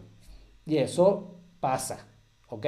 Y 0.65 0.77
eso 0.77 1.36
pasa, 1.60 2.08
¿Ok? 2.50 2.66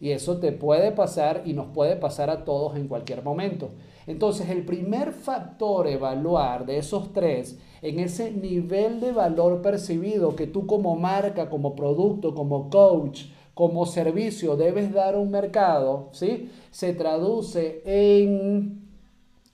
Y 0.00 0.10
eso 0.10 0.38
te 0.38 0.52
puede 0.52 0.92
pasar 0.92 1.42
y 1.44 1.52
nos 1.52 1.68
puede 1.68 1.96
pasar 1.96 2.30
a 2.30 2.44
todos 2.44 2.76
en 2.76 2.88
cualquier 2.88 3.22
momento. 3.22 3.70
Entonces, 4.06 4.50
el 4.50 4.64
primer 4.64 5.12
factor 5.12 5.86
evaluar 5.86 6.66
de 6.66 6.78
esos 6.78 7.12
tres, 7.12 7.58
en 7.80 8.00
ese 8.00 8.32
nivel 8.32 9.00
de 9.00 9.12
valor 9.12 9.62
percibido 9.62 10.34
que 10.34 10.46
tú 10.46 10.66
como 10.66 10.96
marca, 10.96 11.48
como 11.48 11.76
producto, 11.76 12.34
como 12.34 12.70
coach, 12.70 13.26
como 13.54 13.86
servicio 13.86 14.56
debes 14.56 14.92
dar 14.92 15.16
un 15.16 15.30
mercado, 15.30 16.08
¿sí? 16.12 16.50
Se 16.70 16.94
traduce 16.94 17.82
en 17.84 18.88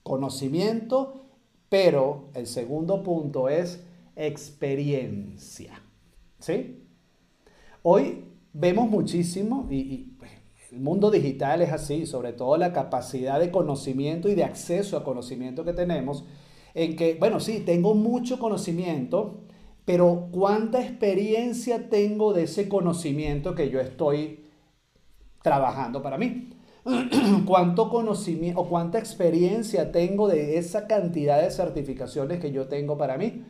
conocimiento, 0.01 1.25
pero 1.69 2.29
el 2.33 2.47
segundo 2.47 3.03
punto 3.03 3.49
es 3.49 3.83
experiencia, 4.15 5.81
¿sí? 6.39 6.87
Hoy 7.83 8.26
vemos 8.59 8.89
muchísimo 8.89 9.67
y, 9.69 10.15
pues, 10.17 10.31
el 10.71 10.79
mundo 10.79 11.11
digital 11.11 11.61
es 11.61 11.71
así, 11.71 12.05
sobre 12.05 12.33
todo 12.33 12.57
la 12.57 12.73
capacidad 12.73 13.39
de 13.39 13.51
conocimiento 13.51 14.29
y 14.29 14.35
de 14.35 14.43
acceso 14.43 14.97
a 14.97 15.03
conocimiento 15.03 15.63
que 15.63 15.73
tenemos, 15.73 16.25
en 16.73 16.95
que, 16.95 17.15
bueno, 17.15 17.39
sí, 17.39 17.63
tengo 17.65 17.93
mucho 17.93 18.39
conocimiento, 18.39 19.41
pero 19.85 20.27
¿cuánta 20.31 20.81
experiencia 20.81 21.89
tengo 21.89 22.33
de 22.33 22.43
ese 22.43 22.67
conocimiento 22.67 23.55
que 23.55 23.69
yo 23.69 23.79
estoy 23.79 24.45
trabajando 25.41 26.01
para 26.01 26.17
mí? 26.17 26.49
¿Cuánto 27.45 27.89
conocimiento 27.89 28.61
o 28.61 28.67
cuánta 28.67 28.97
experiencia 28.97 29.91
tengo 29.91 30.27
de 30.27 30.57
esa 30.57 30.87
cantidad 30.87 31.41
de 31.41 31.51
certificaciones 31.51 32.39
que 32.39 32.51
yo 32.51 32.67
tengo 32.67 32.97
para 32.97 33.17
mí? 33.17 33.43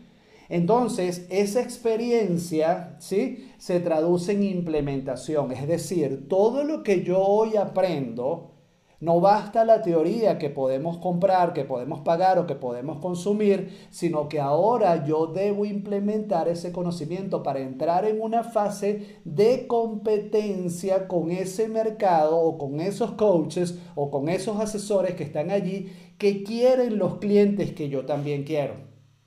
Entonces, 0.49 1.27
esa 1.29 1.61
experiencia, 1.61 2.95
¿sí? 2.99 3.49
Se 3.57 3.79
traduce 3.79 4.31
en 4.31 4.43
implementación, 4.43 5.51
es 5.51 5.67
decir, 5.67 6.27
todo 6.29 6.63
lo 6.63 6.83
que 6.83 7.03
yo 7.03 7.19
hoy 7.19 7.57
aprendo, 7.57 8.57
no 8.99 9.21
basta 9.21 9.63
la 9.63 9.83
teoría 9.83 10.39
que 10.39 10.49
podemos 10.49 10.97
comprar, 10.97 11.53
que 11.53 11.65
podemos 11.65 11.99
pagar 11.99 12.39
o 12.39 12.47
que 12.47 12.55
podemos 12.55 12.97
consumir, 12.97 13.87
sino 13.91 14.27
que 14.27 14.39
ahora 14.39 15.05
yo 15.05 15.27
debo 15.27 15.65
implementar 15.65 16.47
ese 16.47 16.71
conocimiento 16.71 17.43
para 17.43 17.59
entrar 17.59 18.05
en 18.05 18.19
una 18.19 18.43
fase 18.43 19.19
de 19.23 19.67
competencia 19.67 21.07
con 21.07 21.29
ese 21.29 21.67
mercado 21.67 22.39
o 22.39 22.57
con 22.57 22.79
esos 22.79 23.11
coaches 23.11 23.77
o 23.93 24.09
con 24.09 24.29
esos 24.29 24.59
asesores 24.59 25.13
que 25.13 25.25
están 25.25 25.51
allí 25.51 25.91
que 26.17 26.41
quieren 26.41 26.97
los 26.97 27.17
clientes 27.17 27.73
que 27.73 27.89
yo 27.89 28.05
también 28.05 28.45
quiero. 28.45 28.73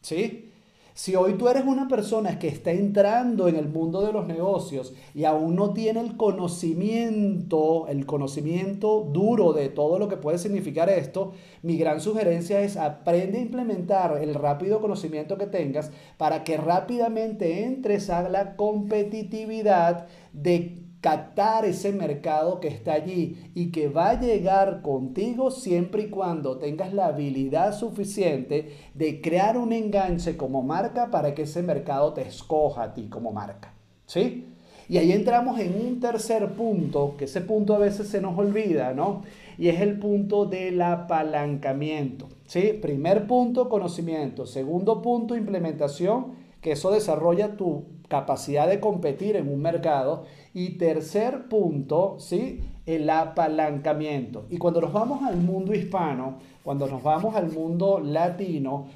¿Sí? 0.00 0.50
Si 0.94 1.14
hoy 1.14 1.34
tú 1.34 1.48
eres 1.48 1.64
una 1.64 1.88
persona 1.88 2.38
que 2.38 2.48
está 2.48 2.72
entrando 2.72 3.48
en 3.48 3.56
el 3.56 3.68
mundo 3.68 4.02
de 4.02 4.12
los 4.12 4.26
negocios 4.26 4.92
y 5.14 5.24
aún 5.24 5.54
no 5.54 5.72
tiene 5.72 6.00
el 6.00 6.16
conocimiento, 6.16 7.86
el 7.88 8.06
conocimiento 8.06 9.08
duro 9.12 9.52
de 9.52 9.68
todo 9.68 9.98
lo 9.98 10.08
que 10.08 10.16
puede 10.16 10.38
significar 10.38 10.88
esto, 10.88 11.32
mi 11.62 11.76
gran 11.76 12.00
sugerencia 12.00 12.60
es 12.60 12.76
aprende 12.76 13.38
a 13.38 13.42
implementar 13.42 14.18
el 14.20 14.34
rápido 14.34 14.80
conocimiento 14.80 15.38
que 15.38 15.46
tengas 15.46 15.90
para 16.16 16.44
que 16.44 16.56
rápidamente 16.56 17.64
entres 17.64 18.10
a 18.10 18.28
la 18.28 18.56
competitividad 18.56 20.06
de 20.32 20.79
captar 21.00 21.64
ese 21.64 21.92
mercado 21.92 22.60
que 22.60 22.68
está 22.68 22.92
allí 22.92 23.50
y 23.54 23.70
que 23.70 23.88
va 23.88 24.10
a 24.10 24.20
llegar 24.20 24.82
contigo 24.82 25.50
siempre 25.50 26.02
y 26.02 26.10
cuando 26.10 26.58
tengas 26.58 26.92
la 26.92 27.06
habilidad 27.06 27.74
suficiente 27.74 28.74
de 28.94 29.20
crear 29.20 29.56
un 29.56 29.72
enganche 29.72 30.36
como 30.36 30.62
marca 30.62 31.10
para 31.10 31.34
que 31.34 31.42
ese 31.42 31.62
mercado 31.62 32.12
te 32.12 32.22
escoja 32.22 32.82
a 32.82 32.94
ti 32.94 33.08
como 33.08 33.32
marca. 33.32 33.72
¿Sí? 34.06 34.46
Y 34.90 34.98
ahí 34.98 35.12
entramos 35.12 35.60
en 35.60 35.80
un 35.80 36.00
tercer 36.00 36.48
punto, 36.54 37.14
que 37.16 37.26
ese 37.26 37.40
punto 37.40 37.76
a 37.76 37.78
veces 37.78 38.08
se 38.08 38.20
nos 38.20 38.36
olvida, 38.36 38.92
¿no? 38.92 39.22
Y 39.56 39.68
es 39.68 39.80
el 39.80 40.00
punto 40.00 40.46
del 40.46 40.82
apalancamiento. 40.82 42.26
¿Sí? 42.46 42.76
Primer 42.82 43.28
punto, 43.28 43.68
conocimiento. 43.68 44.46
Segundo 44.46 45.00
punto, 45.00 45.36
implementación, 45.36 46.32
que 46.60 46.72
eso 46.72 46.90
desarrolla 46.90 47.56
tu 47.56 47.84
capacidad 48.08 48.68
de 48.68 48.80
competir 48.80 49.36
en 49.36 49.48
un 49.48 49.62
mercado. 49.62 50.24
Y 50.52 50.70
tercer 50.70 51.48
punto, 51.48 52.16
¿sí? 52.18 52.60
El 52.86 53.08
apalancamiento. 53.08 54.46
Y 54.50 54.58
cuando 54.58 54.80
nos 54.80 54.92
vamos 54.92 55.22
al 55.22 55.36
mundo 55.36 55.74
hispano, 55.74 56.38
cuando 56.62 56.86
nos 56.88 57.02
vamos 57.02 57.36
al 57.36 57.52
mundo 57.52 58.00
latino, 58.00 58.86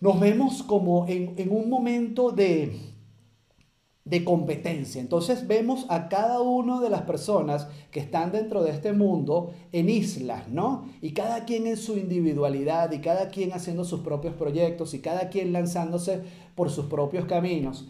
nos 0.00 0.20
vemos 0.20 0.62
como 0.62 1.06
en, 1.08 1.34
en 1.36 1.50
un 1.50 1.70
momento 1.70 2.30
de, 2.30 2.92
de 4.04 4.24
competencia. 4.24 5.00
Entonces 5.00 5.46
vemos 5.46 5.86
a 5.88 6.08
cada 6.08 6.40
una 6.40 6.80
de 6.80 6.90
las 6.90 7.02
personas 7.02 7.68
que 7.90 8.00
están 8.00 8.32
dentro 8.32 8.62
de 8.62 8.72
este 8.72 8.92
mundo 8.92 9.52
en 9.70 9.88
islas, 9.88 10.48
¿no? 10.48 10.88
Y 11.00 11.12
cada 11.12 11.44
quien 11.44 11.66
en 11.66 11.76
su 11.76 11.96
individualidad 11.96 12.90
y 12.92 12.98
cada 12.98 13.28
quien 13.28 13.52
haciendo 13.52 13.84
sus 13.84 14.00
propios 14.00 14.34
proyectos 14.34 14.92
y 14.94 15.00
cada 15.00 15.28
quien 15.28 15.52
lanzándose 15.52 16.20
por 16.56 16.70
sus 16.70 16.86
propios 16.86 17.26
caminos. 17.26 17.88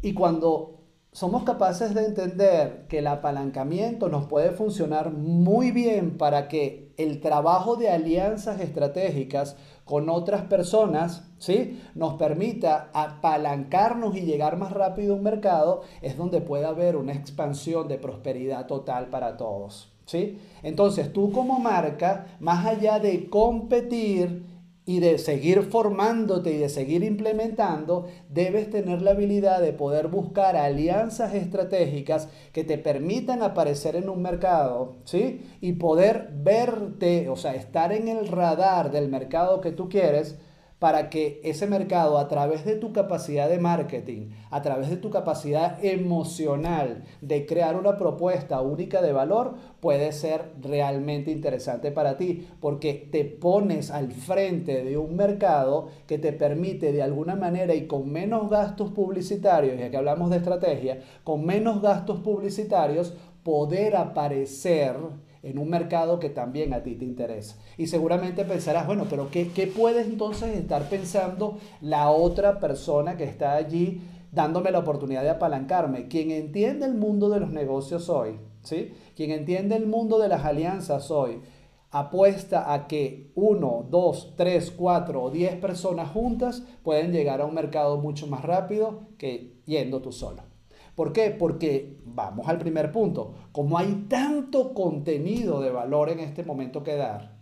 Y 0.00 0.14
cuando 0.14 0.83
somos 1.14 1.44
capaces 1.44 1.94
de 1.94 2.06
entender 2.06 2.86
que 2.88 2.98
el 2.98 3.06
apalancamiento 3.06 4.08
nos 4.08 4.26
puede 4.26 4.50
funcionar 4.50 5.12
muy 5.12 5.70
bien 5.70 6.18
para 6.18 6.48
que 6.48 6.92
el 6.96 7.20
trabajo 7.20 7.76
de 7.76 7.88
alianzas 7.88 8.60
estratégicas 8.60 9.56
con 9.84 10.08
otras 10.08 10.42
personas, 10.42 11.22
¿sí? 11.38 11.80
Nos 11.94 12.14
permita 12.14 12.90
apalancarnos 12.92 14.16
y 14.16 14.22
llegar 14.22 14.56
más 14.56 14.72
rápido 14.72 15.14
a 15.14 15.16
un 15.16 15.22
mercado, 15.22 15.82
es 16.02 16.16
donde 16.16 16.40
puede 16.40 16.66
haber 16.66 16.96
una 16.96 17.12
expansión 17.12 17.86
de 17.86 17.98
prosperidad 17.98 18.66
total 18.66 19.06
para 19.06 19.36
todos, 19.36 19.92
¿sí? 20.06 20.40
Entonces, 20.64 21.12
tú 21.12 21.30
como 21.30 21.60
marca, 21.60 22.26
más 22.40 22.66
allá 22.66 22.98
de 22.98 23.30
competir, 23.30 24.53
y 24.86 25.00
de 25.00 25.18
seguir 25.18 25.62
formándote 25.62 26.52
y 26.52 26.58
de 26.58 26.68
seguir 26.68 27.04
implementando, 27.04 28.06
debes 28.28 28.68
tener 28.70 29.00
la 29.00 29.12
habilidad 29.12 29.60
de 29.60 29.72
poder 29.72 30.08
buscar 30.08 30.56
alianzas 30.56 31.34
estratégicas 31.34 32.28
que 32.52 32.64
te 32.64 32.76
permitan 32.76 33.42
aparecer 33.42 33.96
en 33.96 34.10
un 34.10 34.20
mercado, 34.20 34.96
¿sí? 35.04 35.42
Y 35.62 35.72
poder 35.74 36.30
verte, 36.34 37.30
o 37.30 37.36
sea, 37.36 37.54
estar 37.54 37.92
en 37.92 38.08
el 38.08 38.28
radar 38.28 38.90
del 38.90 39.08
mercado 39.08 39.62
que 39.62 39.72
tú 39.72 39.88
quieres 39.88 40.36
para 40.84 41.08
que 41.08 41.40
ese 41.44 41.66
mercado 41.66 42.18
a 42.18 42.28
través 42.28 42.66
de 42.66 42.76
tu 42.76 42.92
capacidad 42.92 43.48
de 43.48 43.58
marketing, 43.58 44.32
a 44.50 44.60
través 44.60 44.90
de 44.90 44.98
tu 44.98 45.08
capacidad 45.08 45.82
emocional 45.82 47.04
de 47.22 47.46
crear 47.46 47.76
una 47.76 47.96
propuesta 47.96 48.60
única 48.60 49.00
de 49.00 49.14
valor, 49.14 49.54
puede 49.80 50.12
ser 50.12 50.42
realmente 50.60 51.30
interesante 51.30 51.90
para 51.90 52.18
ti, 52.18 52.46
porque 52.60 53.08
te 53.10 53.24
pones 53.24 53.90
al 53.90 54.12
frente 54.12 54.84
de 54.84 54.98
un 54.98 55.16
mercado 55.16 55.88
que 56.06 56.18
te 56.18 56.34
permite 56.34 56.92
de 56.92 57.02
alguna 57.02 57.34
manera 57.34 57.74
y 57.74 57.86
con 57.86 58.12
menos 58.12 58.50
gastos 58.50 58.90
publicitarios, 58.90 59.78
ya 59.78 59.90
que 59.90 59.96
hablamos 59.96 60.28
de 60.28 60.36
estrategia, 60.36 60.98
con 61.24 61.46
menos 61.46 61.80
gastos 61.80 62.20
publicitarios, 62.20 63.14
poder 63.42 63.96
aparecer 63.96 64.96
en 65.44 65.58
un 65.58 65.68
mercado 65.68 66.18
que 66.18 66.30
también 66.30 66.72
a 66.72 66.82
ti 66.82 66.94
te 66.94 67.04
interesa. 67.04 67.58
Y 67.76 67.86
seguramente 67.86 68.44
pensarás, 68.44 68.86
bueno, 68.86 69.06
pero 69.08 69.30
¿qué, 69.30 69.50
qué 69.52 69.66
puedes 69.66 70.06
entonces 70.06 70.56
estar 70.56 70.88
pensando 70.88 71.58
la 71.80 72.10
otra 72.10 72.58
persona 72.60 73.16
que 73.16 73.24
está 73.24 73.54
allí 73.54 74.00
dándome 74.32 74.70
la 74.70 74.78
oportunidad 74.78 75.22
de 75.22 75.30
apalancarme? 75.30 76.08
Quien 76.08 76.30
entiende 76.30 76.86
el 76.86 76.94
mundo 76.94 77.28
de 77.28 77.40
los 77.40 77.50
negocios 77.50 78.08
hoy, 78.08 78.38
¿sí? 78.62 78.92
Quien 79.14 79.30
entiende 79.30 79.76
el 79.76 79.86
mundo 79.86 80.18
de 80.18 80.28
las 80.28 80.44
alianzas 80.44 81.10
hoy, 81.10 81.42
apuesta 81.90 82.72
a 82.72 82.88
que 82.88 83.30
uno, 83.34 83.86
dos, 83.88 84.32
tres, 84.36 84.70
cuatro 84.70 85.22
o 85.22 85.30
diez 85.30 85.54
personas 85.56 86.10
juntas 86.10 86.62
pueden 86.82 87.12
llegar 87.12 87.40
a 87.40 87.44
un 87.44 87.54
mercado 87.54 87.98
mucho 87.98 88.26
más 88.26 88.42
rápido 88.42 89.08
que 89.18 89.60
yendo 89.66 90.00
tú 90.00 90.10
solo. 90.10 90.53
¿Por 90.94 91.12
qué? 91.12 91.30
Porque 91.30 91.98
vamos 92.04 92.48
al 92.48 92.58
primer 92.58 92.92
punto. 92.92 93.34
Como 93.52 93.78
hay 93.78 94.06
tanto 94.08 94.74
contenido 94.74 95.60
de 95.60 95.70
valor 95.70 96.10
en 96.10 96.20
este 96.20 96.44
momento 96.44 96.82
que 96.84 96.96
dar, 96.96 97.36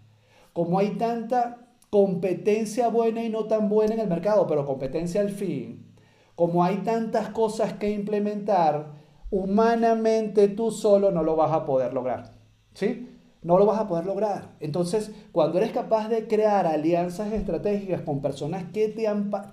como 0.53 0.79
hay 0.79 0.91
tanta 0.91 1.69
competencia 1.91 2.89
buena 2.89 3.23
y 3.23 3.29
no 3.29 3.45
tan 3.45 3.69
buena 3.69 3.95
en 3.95 4.01
el 4.01 4.09
mercado, 4.09 4.47
pero 4.47 4.65
competencia 4.65 5.21
al 5.21 5.31
fin, 5.31 5.93
como 6.35 6.65
hay 6.65 6.79
tantas 6.79 7.29
cosas 7.29 7.75
que 7.75 7.91
implementar, 7.91 8.93
humanamente 9.31 10.49
tú 10.49 10.71
solo 10.71 11.11
no 11.11 11.23
lo 11.23 11.37
vas 11.37 11.53
a 11.53 11.67
poder 11.67 11.93
lograr. 11.93 12.33
¿Sí? 12.73 13.09
No 13.43 13.59
lo 13.59 13.67
vas 13.67 13.81
a 13.81 13.89
poder 13.89 14.07
lograr. 14.07 14.55
Entonces, 14.61 15.13
cuando 15.33 15.59
eres 15.59 15.73
capaz 15.73 16.09
de 16.09 16.29
crear 16.29 16.67
alianzas 16.67 17.33
estratégicas 17.33 18.03
con 18.03 18.23
personas 18.23 18.65
que 18.73 18.89
te, 18.89 19.07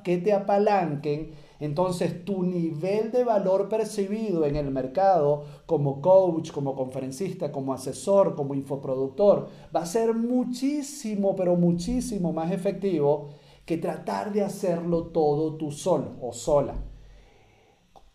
que 0.04 0.18
te 0.20 0.32
apalanquen, 0.32 1.32
entonces 1.60 2.24
tu 2.24 2.44
nivel 2.44 3.12
de 3.12 3.24
valor 3.24 3.68
percibido 3.68 4.46
en 4.46 4.56
el 4.56 4.72
mercado 4.72 5.44
como 5.66 6.02
coach, 6.02 6.52
como 6.52 6.76
conferencista, 6.76 7.52
como 7.52 7.74
asesor, 7.74 8.36
como 8.36 8.56
infoproductor, 8.56 9.50
va 9.76 9.82
a 9.82 9.86
ser 9.86 10.14
muchísimo, 10.14 11.36
pero 11.36 11.56
muchísimo 11.56 12.32
más 12.32 12.52
efectivo 12.52 13.30
que 13.66 13.78
tratar 13.78 14.32
de 14.32 14.42
hacerlo 14.42 15.08
todo 15.08 15.56
tú 15.56 15.72
solo 15.72 16.16
o 16.22 16.32
sola. 16.32 16.76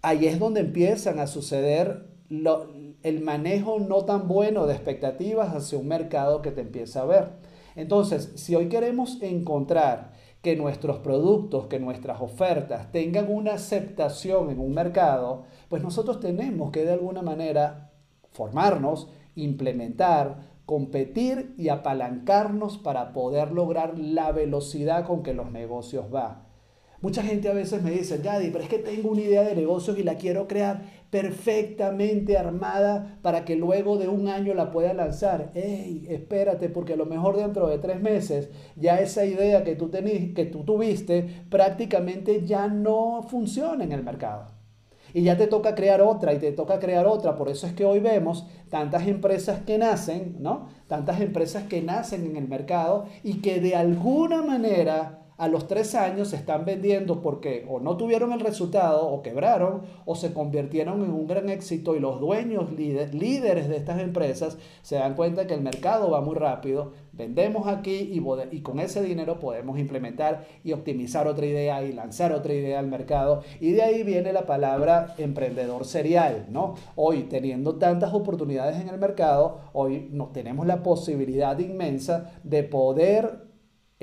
Ahí 0.00 0.26
es 0.26 0.38
donde 0.38 0.60
empiezan 0.60 1.18
a 1.18 1.26
suceder 1.26 2.08
el 2.30 3.20
manejo 3.20 3.78
no 3.78 4.04
tan 4.04 4.26
bueno 4.26 4.66
de 4.66 4.74
expectativas 4.74 5.54
hacia 5.54 5.78
un 5.78 5.86
mercado 5.86 6.42
que 6.42 6.50
te 6.50 6.62
empieza 6.62 7.02
a 7.02 7.04
ver. 7.04 7.32
Entonces, 7.76 8.32
si 8.36 8.54
hoy 8.54 8.68
queremos 8.68 9.20
encontrar 9.22 10.13
que 10.44 10.56
nuestros 10.56 10.98
productos, 10.98 11.68
que 11.68 11.80
nuestras 11.80 12.20
ofertas 12.20 12.92
tengan 12.92 13.32
una 13.32 13.54
aceptación 13.54 14.50
en 14.50 14.60
un 14.60 14.74
mercado, 14.74 15.44
pues 15.70 15.82
nosotros 15.82 16.20
tenemos 16.20 16.70
que 16.70 16.84
de 16.84 16.92
alguna 16.92 17.22
manera 17.22 17.92
formarnos, 18.30 19.08
implementar, 19.36 20.40
competir 20.66 21.54
y 21.56 21.70
apalancarnos 21.70 22.76
para 22.76 23.14
poder 23.14 23.52
lograr 23.52 23.98
la 23.98 24.32
velocidad 24.32 25.06
con 25.06 25.22
que 25.22 25.32
los 25.32 25.50
negocios 25.50 26.10
van. 26.10 26.44
Mucha 27.00 27.22
gente 27.22 27.48
a 27.48 27.54
veces 27.54 27.82
me 27.82 27.90
dice, 27.90 28.20
Yadi, 28.22 28.50
pero 28.50 28.64
es 28.64 28.68
que 28.70 28.78
tengo 28.78 29.10
una 29.10 29.22
idea 29.22 29.44
de 29.44 29.56
negocios 29.56 29.98
y 29.98 30.02
la 30.02 30.16
quiero 30.16 30.46
crear 30.46 30.82
perfectamente 31.14 32.36
armada 32.36 33.20
para 33.22 33.44
que 33.44 33.54
luego 33.54 33.98
de 33.98 34.08
un 34.08 34.26
año 34.26 34.52
la 34.52 34.72
pueda 34.72 34.92
lanzar. 34.94 35.52
¡Ey, 35.54 36.08
espérate! 36.10 36.68
Porque 36.68 36.94
a 36.94 36.96
lo 36.96 37.06
mejor 37.06 37.36
dentro 37.36 37.68
de 37.68 37.78
tres 37.78 38.02
meses 38.02 38.50
ya 38.74 38.98
esa 38.98 39.24
idea 39.24 39.62
que 39.62 39.76
tú, 39.76 39.92
que 39.92 40.48
tú 40.50 40.64
tuviste 40.64 41.44
prácticamente 41.50 42.44
ya 42.44 42.66
no 42.66 43.22
funciona 43.30 43.84
en 43.84 43.92
el 43.92 44.02
mercado. 44.02 44.46
Y 45.12 45.22
ya 45.22 45.36
te 45.36 45.46
toca 45.46 45.76
crear 45.76 46.02
otra 46.02 46.34
y 46.34 46.38
te 46.38 46.50
toca 46.50 46.80
crear 46.80 47.06
otra. 47.06 47.36
Por 47.36 47.48
eso 47.48 47.68
es 47.68 47.74
que 47.74 47.84
hoy 47.84 48.00
vemos 48.00 48.48
tantas 48.68 49.06
empresas 49.06 49.60
que 49.60 49.78
nacen, 49.78 50.38
¿no? 50.40 50.66
Tantas 50.88 51.20
empresas 51.20 51.62
que 51.68 51.80
nacen 51.80 52.26
en 52.26 52.36
el 52.36 52.48
mercado 52.48 53.04
y 53.22 53.34
que 53.34 53.60
de 53.60 53.76
alguna 53.76 54.42
manera 54.42 55.23
a 55.36 55.48
los 55.48 55.66
tres 55.66 55.94
años 55.94 56.28
se 56.28 56.36
están 56.36 56.64
vendiendo 56.64 57.20
porque 57.20 57.66
o 57.68 57.80
no 57.80 57.96
tuvieron 57.96 58.32
el 58.32 58.40
resultado 58.40 59.08
o 59.08 59.22
quebraron 59.22 59.82
o 60.04 60.14
se 60.14 60.32
convirtieron 60.32 61.02
en 61.02 61.10
un 61.10 61.26
gran 61.26 61.48
éxito 61.48 61.96
y 61.96 62.00
los 62.00 62.20
dueños 62.20 62.72
líderes 62.72 63.68
de 63.68 63.76
estas 63.76 64.00
empresas 64.00 64.58
se 64.82 64.96
dan 64.96 65.14
cuenta 65.14 65.46
que 65.46 65.54
el 65.54 65.60
mercado 65.60 66.10
va 66.10 66.20
muy 66.20 66.34
rápido, 66.34 66.92
vendemos 67.12 67.66
aquí 67.66 68.10
y, 68.12 68.60
con 68.60 68.80
ese 68.80 69.02
dinero 69.02 69.38
podemos 69.38 69.78
implementar 69.78 70.46
y 70.62 70.72
optimizar 70.72 71.26
otra 71.26 71.46
idea 71.46 71.82
y 71.82 71.92
lanzar 71.92 72.32
otra 72.32 72.54
idea 72.54 72.78
al 72.78 72.86
mercado 72.86 73.42
y 73.60 73.72
de 73.72 73.82
ahí 73.82 74.02
viene 74.02 74.32
la 74.32 74.46
palabra 74.46 75.14
emprendedor 75.18 75.84
serial, 75.84 76.46
¿no? 76.50 76.74
Hoy 76.96 77.24
teniendo 77.24 77.76
tantas 77.76 78.14
oportunidades 78.14 78.80
en 78.80 78.88
el 78.88 78.98
mercado, 78.98 79.60
hoy 79.72 80.08
no, 80.12 80.28
tenemos 80.28 80.66
la 80.66 80.82
posibilidad 80.82 81.58
inmensa 81.58 82.32
de 82.42 82.62
poder 82.62 83.53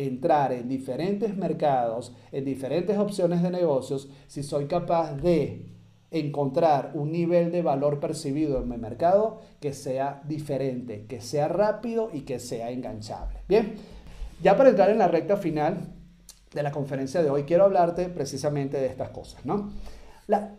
entrar 0.07 0.51
en 0.51 0.67
diferentes 0.67 1.35
mercados, 1.35 2.15
en 2.31 2.45
diferentes 2.45 2.97
opciones 2.97 3.41
de 3.41 3.51
negocios, 3.51 4.09
si 4.27 4.43
soy 4.43 4.65
capaz 4.65 5.15
de 5.15 5.65
encontrar 6.11 6.91
un 6.93 7.11
nivel 7.11 7.51
de 7.51 7.61
valor 7.61 7.99
percibido 7.99 8.61
en 8.61 8.67
mi 8.67 8.77
mercado 8.77 9.39
que 9.59 9.73
sea 9.73 10.21
diferente, 10.25 11.05
que 11.07 11.21
sea 11.21 11.47
rápido 11.47 12.09
y 12.13 12.21
que 12.21 12.39
sea 12.39 12.69
enganchable. 12.69 13.39
Bien, 13.47 13.75
ya 14.43 14.57
para 14.57 14.69
entrar 14.69 14.89
en 14.89 14.97
la 14.97 15.07
recta 15.07 15.37
final 15.37 15.93
de 16.53 16.63
la 16.63 16.71
conferencia 16.71 17.23
de 17.23 17.29
hoy, 17.29 17.43
quiero 17.43 17.63
hablarte 17.63 18.09
precisamente 18.09 18.77
de 18.77 18.87
estas 18.87 19.09
cosas, 19.09 19.45
¿no? 19.45 19.71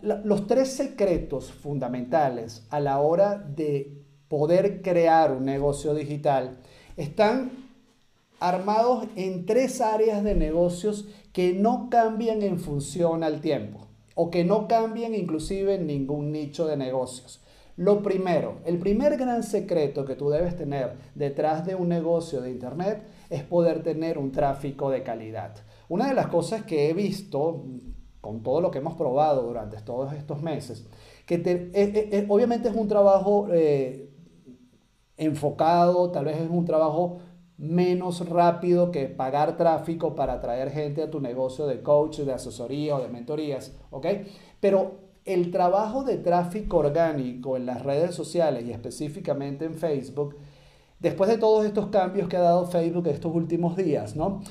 los 0.03 0.47
tres 0.47 0.69
secretos 0.73 1.51
fundamentales 1.51 2.67
a 2.69 2.79
la 2.79 3.01
hora 3.01 3.39
de 3.39 4.05
poder 4.29 4.83
crear 4.83 5.33
un 5.33 5.47
negocio 5.47 5.95
digital 5.95 6.59
están 6.97 7.62
armados 8.49 9.07
en 9.17 9.47
tres 9.47 9.81
áreas 9.81 10.25
de 10.25 10.35
negocios 10.35 11.07
que 11.33 11.53
no 11.55 11.89
cambian 11.91 12.43
en 12.43 12.59
función 12.59 13.25
al 13.25 13.41
tiempo 13.41 13.87
o 14.15 14.31
que 14.31 14.45
no 14.45 14.69
cambian 14.69 15.15
inclusive 15.15 15.77
en 15.77 15.87
ningún 15.87 16.33
nicho 16.33 16.67
de 16.67 16.77
negocios. 16.77 17.41
Lo 17.77 18.03
primero, 18.03 18.59
el 18.67 18.79
primer 18.79 19.17
gran 19.17 19.43
secreto 19.43 20.05
que 20.05 20.15
tú 20.15 20.29
debes 20.29 20.57
tener 20.57 20.95
detrás 21.15 21.65
de 21.65 21.75
un 21.75 21.89
negocio 21.89 22.43
de 22.43 22.51
Internet 22.51 23.03
es 23.31 23.43
poder 23.43 23.83
tener 23.83 24.19
un 24.19 24.31
tráfico 24.31 24.91
de 24.91 25.03
calidad. 25.03 25.55
Una 25.89 26.09
de 26.09 26.15
las 26.15 26.27
cosas 26.27 26.65
que 26.65 26.91
he 26.91 26.93
visto 26.93 27.65
con 28.21 28.43
todo 28.43 28.61
lo 28.61 28.71
que 28.71 28.79
hemos 28.79 28.95
probado 28.95 29.43
durante 29.43 29.79
todos 29.79 30.13
estos 30.13 30.43
meses, 30.43 30.87
que 31.27 31.37
eh, 31.37 31.71
eh, 31.75 32.09
eh, 32.13 32.27
obviamente 32.29 32.69
es 32.69 32.75
un 32.75 32.89
trabajo 32.89 33.49
enfocado, 35.17 36.11
tal 36.11 36.27
vez 36.27 36.39
es 36.39 36.51
un 36.51 36.65
trabajo 36.65 37.19
menos 37.63 38.29
rápido 38.29 38.91
que 38.91 39.07
pagar 39.07 39.57
tráfico 39.57 40.17
para 40.17 40.35
atraer 40.35 40.73
gente 40.73 41.01
a 41.01 41.11
tu 41.13 41.21
negocio 41.21 41.65
de 41.67 41.81
coach, 41.81 42.19
de 42.19 42.33
asesoría 42.33 42.97
o 42.97 43.01
de 43.01 43.09
mentorías, 43.09 43.73
¿ok? 43.93 44.07
Pero 44.59 44.97
el 45.25 45.53
trabajo 45.53 46.03
de 46.03 46.17
tráfico 46.17 46.79
orgánico 46.79 47.57
en 47.57 47.67
las 47.67 47.83
redes 47.85 48.17
sociales 48.17 48.65
y 48.67 48.73
específicamente 48.73 49.65
en 49.65 49.75
Facebook, 49.75 50.35
después 50.99 51.31
de 51.31 51.39
todos 51.39 51.65
estos 51.65 51.87
cambios 51.87 52.29
que 52.29 52.37
ha 52.37 52.41
dado 52.41 52.67
Facebook 52.67 53.07
estos 53.07 53.33
últimos 53.33 53.77
días, 53.77 54.17
¿no? 54.17 54.43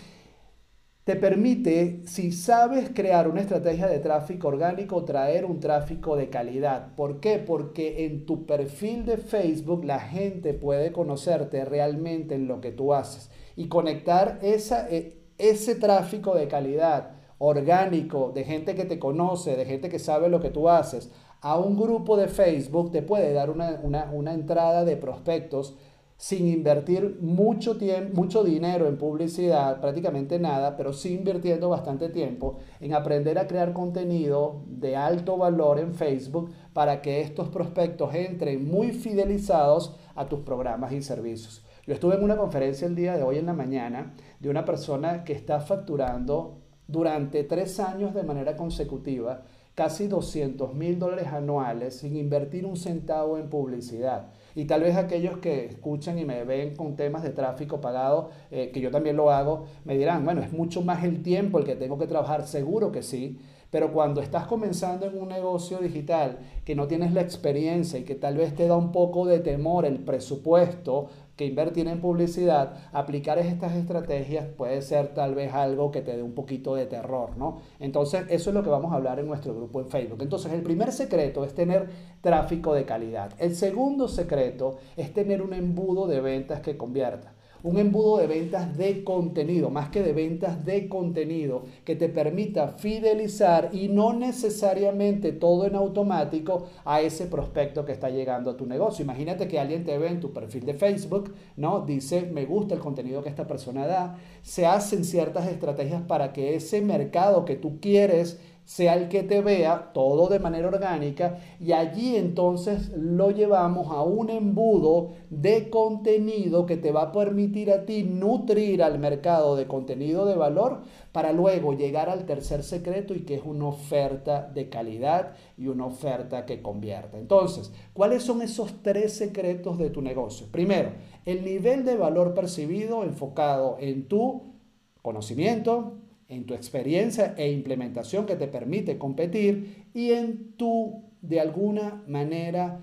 Te 1.11 1.17
permite, 1.17 2.03
si 2.05 2.31
sabes 2.31 2.89
crear 2.93 3.27
una 3.27 3.41
estrategia 3.41 3.87
de 3.87 3.99
tráfico 3.99 4.47
orgánico, 4.47 5.03
traer 5.03 5.43
un 5.43 5.59
tráfico 5.59 6.15
de 6.15 6.29
calidad. 6.29 6.95
¿Por 6.95 7.19
qué? 7.19 7.37
Porque 7.37 8.05
en 8.05 8.25
tu 8.25 8.45
perfil 8.45 9.05
de 9.05 9.17
Facebook 9.17 9.83
la 9.83 9.99
gente 9.99 10.53
puede 10.53 10.93
conocerte 10.93 11.65
realmente 11.65 12.35
en 12.35 12.47
lo 12.47 12.61
que 12.61 12.71
tú 12.71 12.93
haces 12.93 13.29
y 13.57 13.67
conectar 13.67 14.39
esa, 14.41 14.89
e, 14.89 15.17
ese 15.37 15.75
tráfico 15.75 16.33
de 16.33 16.47
calidad 16.47 17.11
orgánico, 17.39 18.31
de 18.33 18.45
gente 18.45 18.73
que 18.73 18.85
te 18.85 18.97
conoce, 18.97 19.57
de 19.57 19.65
gente 19.65 19.89
que 19.89 19.99
sabe 19.99 20.29
lo 20.29 20.39
que 20.39 20.49
tú 20.49 20.69
haces, 20.69 21.11
a 21.41 21.57
un 21.57 21.75
grupo 21.75 22.15
de 22.15 22.29
Facebook 22.29 22.93
te 22.93 23.01
puede 23.01 23.33
dar 23.33 23.49
una, 23.49 23.81
una, 23.83 24.09
una 24.13 24.33
entrada 24.33 24.85
de 24.85 24.95
prospectos 24.95 25.75
sin 26.21 26.47
invertir 26.47 27.17
mucho, 27.19 27.77
tiempo, 27.77 28.13
mucho 28.13 28.43
dinero 28.43 28.87
en 28.87 28.95
publicidad, 28.95 29.81
prácticamente 29.81 30.37
nada, 30.37 30.77
pero 30.77 30.93
sí 30.93 31.15
invirtiendo 31.15 31.67
bastante 31.67 32.09
tiempo 32.09 32.59
en 32.79 32.93
aprender 32.93 33.39
a 33.39 33.47
crear 33.47 33.73
contenido 33.73 34.61
de 34.67 34.95
alto 34.95 35.35
valor 35.35 35.79
en 35.79 35.95
Facebook 35.95 36.51
para 36.73 37.01
que 37.01 37.21
estos 37.21 37.49
prospectos 37.49 38.13
entren 38.13 38.69
muy 38.69 38.91
fidelizados 38.91 39.95
a 40.13 40.29
tus 40.29 40.41
programas 40.41 40.91
y 40.91 41.01
servicios. 41.01 41.65
Yo 41.87 41.95
estuve 41.95 42.13
en 42.13 42.23
una 42.23 42.37
conferencia 42.37 42.85
el 42.85 42.95
día 42.95 43.17
de 43.17 43.23
hoy 43.23 43.39
en 43.39 43.47
la 43.47 43.53
mañana 43.53 44.13
de 44.39 44.49
una 44.49 44.63
persona 44.63 45.23
que 45.23 45.33
está 45.33 45.59
facturando 45.59 46.59
durante 46.85 47.43
tres 47.45 47.79
años 47.79 48.13
de 48.13 48.21
manera 48.21 48.55
consecutiva 48.55 49.41
casi 49.73 50.07
200 50.07 50.75
mil 50.75 50.99
dólares 50.99 51.29
anuales 51.29 51.97
sin 51.97 52.15
invertir 52.15 52.67
un 52.67 52.77
centavo 52.77 53.39
en 53.39 53.49
publicidad. 53.49 54.27
Y 54.55 54.65
tal 54.65 54.81
vez 54.81 54.95
aquellos 54.95 55.37
que 55.37 55.65
escuchan 55.65 56.17
y 56.19 56.25
me 56.25 56.43
ven 56.43 56.75
con 56.75 56.95
temas 56.95 57.23
de 57.23 57.29
tráfico 57.29 57.81
pagado, 57.81 58.29
eh, 58.51 58.71
que 58.73 58.81
yo 58.81 58.91
también 58.91 59.15
lo 59.15 59.31
hago, 59.31 59.65
me 59.85 59.97
dirán, 59.97 60.25
bueno, 60.25 60.41
es 60.41 60.51
mucho 60.51 60.81
más 60.81 61.03
el 61.03 61.23
tiempo 61.23 61.59
el 61.59 61.65
que 61.65 61.75
tengo 61.75 61.97
que 61.97 62.07
trabajar, 62.07 62.47
seguro 62.47 62.91
que 62.91 63.03
sí, 63.03 63.39
pero 63.71 63.93
cuando 63.93 64.21
estás 64.21 64.47
comenzando 64.47 65.05
en 65.05 65.17
un 65.17 65.29
negocio 65.29 65.79
digital 65.79 66.39
que 66.65 66.75
no 66.75 66.87
tienes 66.87 67.13
la 67.13 67.21
experiencia 67.21 67.97
y 67.97 68.03
que 68.03 68.15
tal 68.15 68.35
vez 68.35 68.53
te 68.53 68.67
da 68.67 68.75
un 68.75 68.91
poco 68.91 69.25
de 69.25 69.39
temor 69.39 69.85
el 69.85 69.99
presupuesto 69.99 71.07
que 71.41 71.47
invertir 71.47 71.87
en 71.87 71.99
publicidad, 71.99 72.75
aplicar 72.93 73.39
estas 73.39 73.73
estrategias 73.73 74.45
puede 74.45 74.79
ser 74.83 75.15
tal 75.15 75.33
vez 75.33 75.51
algo 75.51 75.89
que 75.89 76.01
te 76.01 76.15
dé 76.15 76.21
un 76.21 76.35
poquito 76.35 76.75
de 76.75 76.85
terror, 76.85 77.35
¿no? 77.35 77.61
Entonces, 77.79 78.25
eso 78.29 78.51
es 78.51 78.53
lo 78.53 78.61
que 78.61 78.69
vamos 78.69 78.93
a 78.93 78.97
hablar 78.97 79.17
en 79.17 79.25
nuestro 79.25 79.55
grupo 79.55 79.81
en 79.81 79.89
Facebook. 79.89 80.21
Entonces, 80.21 80.53
el 80.53 80.61
primer 80.61 80.91
secreto 80.91 81.43
es 81.43 81.55
tener 81.55 81.89
tráfico 82.21 82.75
de 82.75 82.85
calidad. 82.85 83.31
El 83.39 83.55
segundo 83.55 84.07
secreto 84.07 84.77
es 84.95 85.15
tener 85.15 85.41
un 85.41 85.55
embudo 85.55 86.05
de 86.05 86.21
ventas 86.21 86.59
que 86.59 86.77
convierta 86.77 87.33
un 87.63 87.77
embudo 87.77 88.17
de 88.17 88.27
ventas 88.27 88.77
de 88.77 89.03
contenido, 89.03 89.69
más 89.69 89.89
que 89.89 90.01
de 90.01 90.13
ventas 90.13 90.65
de 90.65 90.89
contenido, 90.89 91.63
que 91.85 91.95
te 91.95 92.09
permita 92.09 92.69
fidelizar 92.69 93.69
y 93.73 93.87
no 93.87 94.13
necesariamente 94.13 95.31
todo 95.31 95.65
en 95.65 95.75
automático 95.75 96.67
a 96.85 97.01
ese 97.01 97.27
prospecto 97.27 97.85
que 97.85 97.91
está 97.91 98.09
llegando 98.09 98.51
a 98.51 98.57
tu 98.57 98.65
negocio. 98.65 99.03
Imagínate 99.03 99.47
que 99.47 99.59
alguien 99.59 99.83
te 99.83 99.97
ve 99.97 100.07
en 100.07 100.19
tu 100.19 100.31
perfil 100.31 100.65
de 100.65 100.73
Facebook, 100.73 101.33
¿no? 101.57 101.85
Dice, 101.85 102.23
me 102.23 102.45
gusta 102.45 102.75
el 102.75 102.79
contenido 102.79 103.21
que 103.23 103.29
esta 103.29 103.47
persona 103.47 103.85
da. 103.85 104.17
Se 104.41 104.65
hacen 104.65 105.05
ciertas 105.05 105.47
estrategias 105.47 106.01
para 106.01 106.33
que 106.33 106.55
ese 106.55 106.81
mercado 106.81 107.45
que 107.45 107.55
tú 107.55 107.79
quieres 107.79 108.39
sea 108.65 108.93
el 108.93 109.09
que 109.09 109.23
te 109.23 109.41
vea, 109.41 109.91
todo 109.93 110.27
de 110.27 110.39
manera 110.39 110.67
orgánica, 110.67 111.39
y 111.59 111.73
allí 111.73 112.15
entonces 112.15 112.89
lo 112.95 113.31
llevamos 113.31 113.87
a 113.91 114.01
un 114.01 114.29
embudo 114.29 115.11
de 115.29 115.69
contenido 115.69 116.65
que 116.65 116.77
te 116.77 116.91
va 116.91 117.03
a 117.03 117.11
permitir 117.11 117.71
a 117.71 117.85
ti 117.85 118.03
nutrir 118.03 118.83
al 118.83 118.99
mercado 118.99 119.55
de 119.55 119.67
contenido 119.67 120.25
de 120.25 120.35
valor 120.35 120.81
para 121.11 121.33
luego 121.33 121.73
llegar 121.73 122.09
al 122.09 122.25
tercer 122.25 122.63
secreto 122.63 123.13
y 123.13 123.21
que 123.21 123.35
es 123.35 123.43
una 123.43 123.67
oferta 123.67 124.49
de 124.53 124.69
calidad 124.69 125.33
y 125.57 125.67
una 125.67 125.85
oferta 125.87 126.45
que 126.45 126.61
convierta. 126.61 127.17
Entonces, 127.17 127.73
¿cuáles 127.93 128.23
son 128.23 128.41
esos 128.41 128.81
tres 128.81 129.13
secretos 129.13 129.77
de 129.77 129.89
tu 129.89 130.01
negocio? 130.01 130.47
Primero, 130.51 130.91
el 131.25 131.43
nivel 131.43 131.83
de 131.83 131.97
valor 131.97 132.33
percibido 132.33 133.03
enfocado 133.03 133.77
en 133.79 134.07
tu 134.07 134.53
conocimiento, 135.01 136.00
en 136.31 136.45
tu 136.45 136.53
experiencia 136.53 137.35
e 137.37 137.51
implementación 137.51 138.25
que 138.25 138.35
te 138.35 138.47
permite 138.47 138.97
competir 138.97 139.85
y 139.93 140.11
en 140.11 140.53
tu, 140.53 141.03
de 141.21 141.39
alguna 141.39 142.03
manera, 142.07 142.79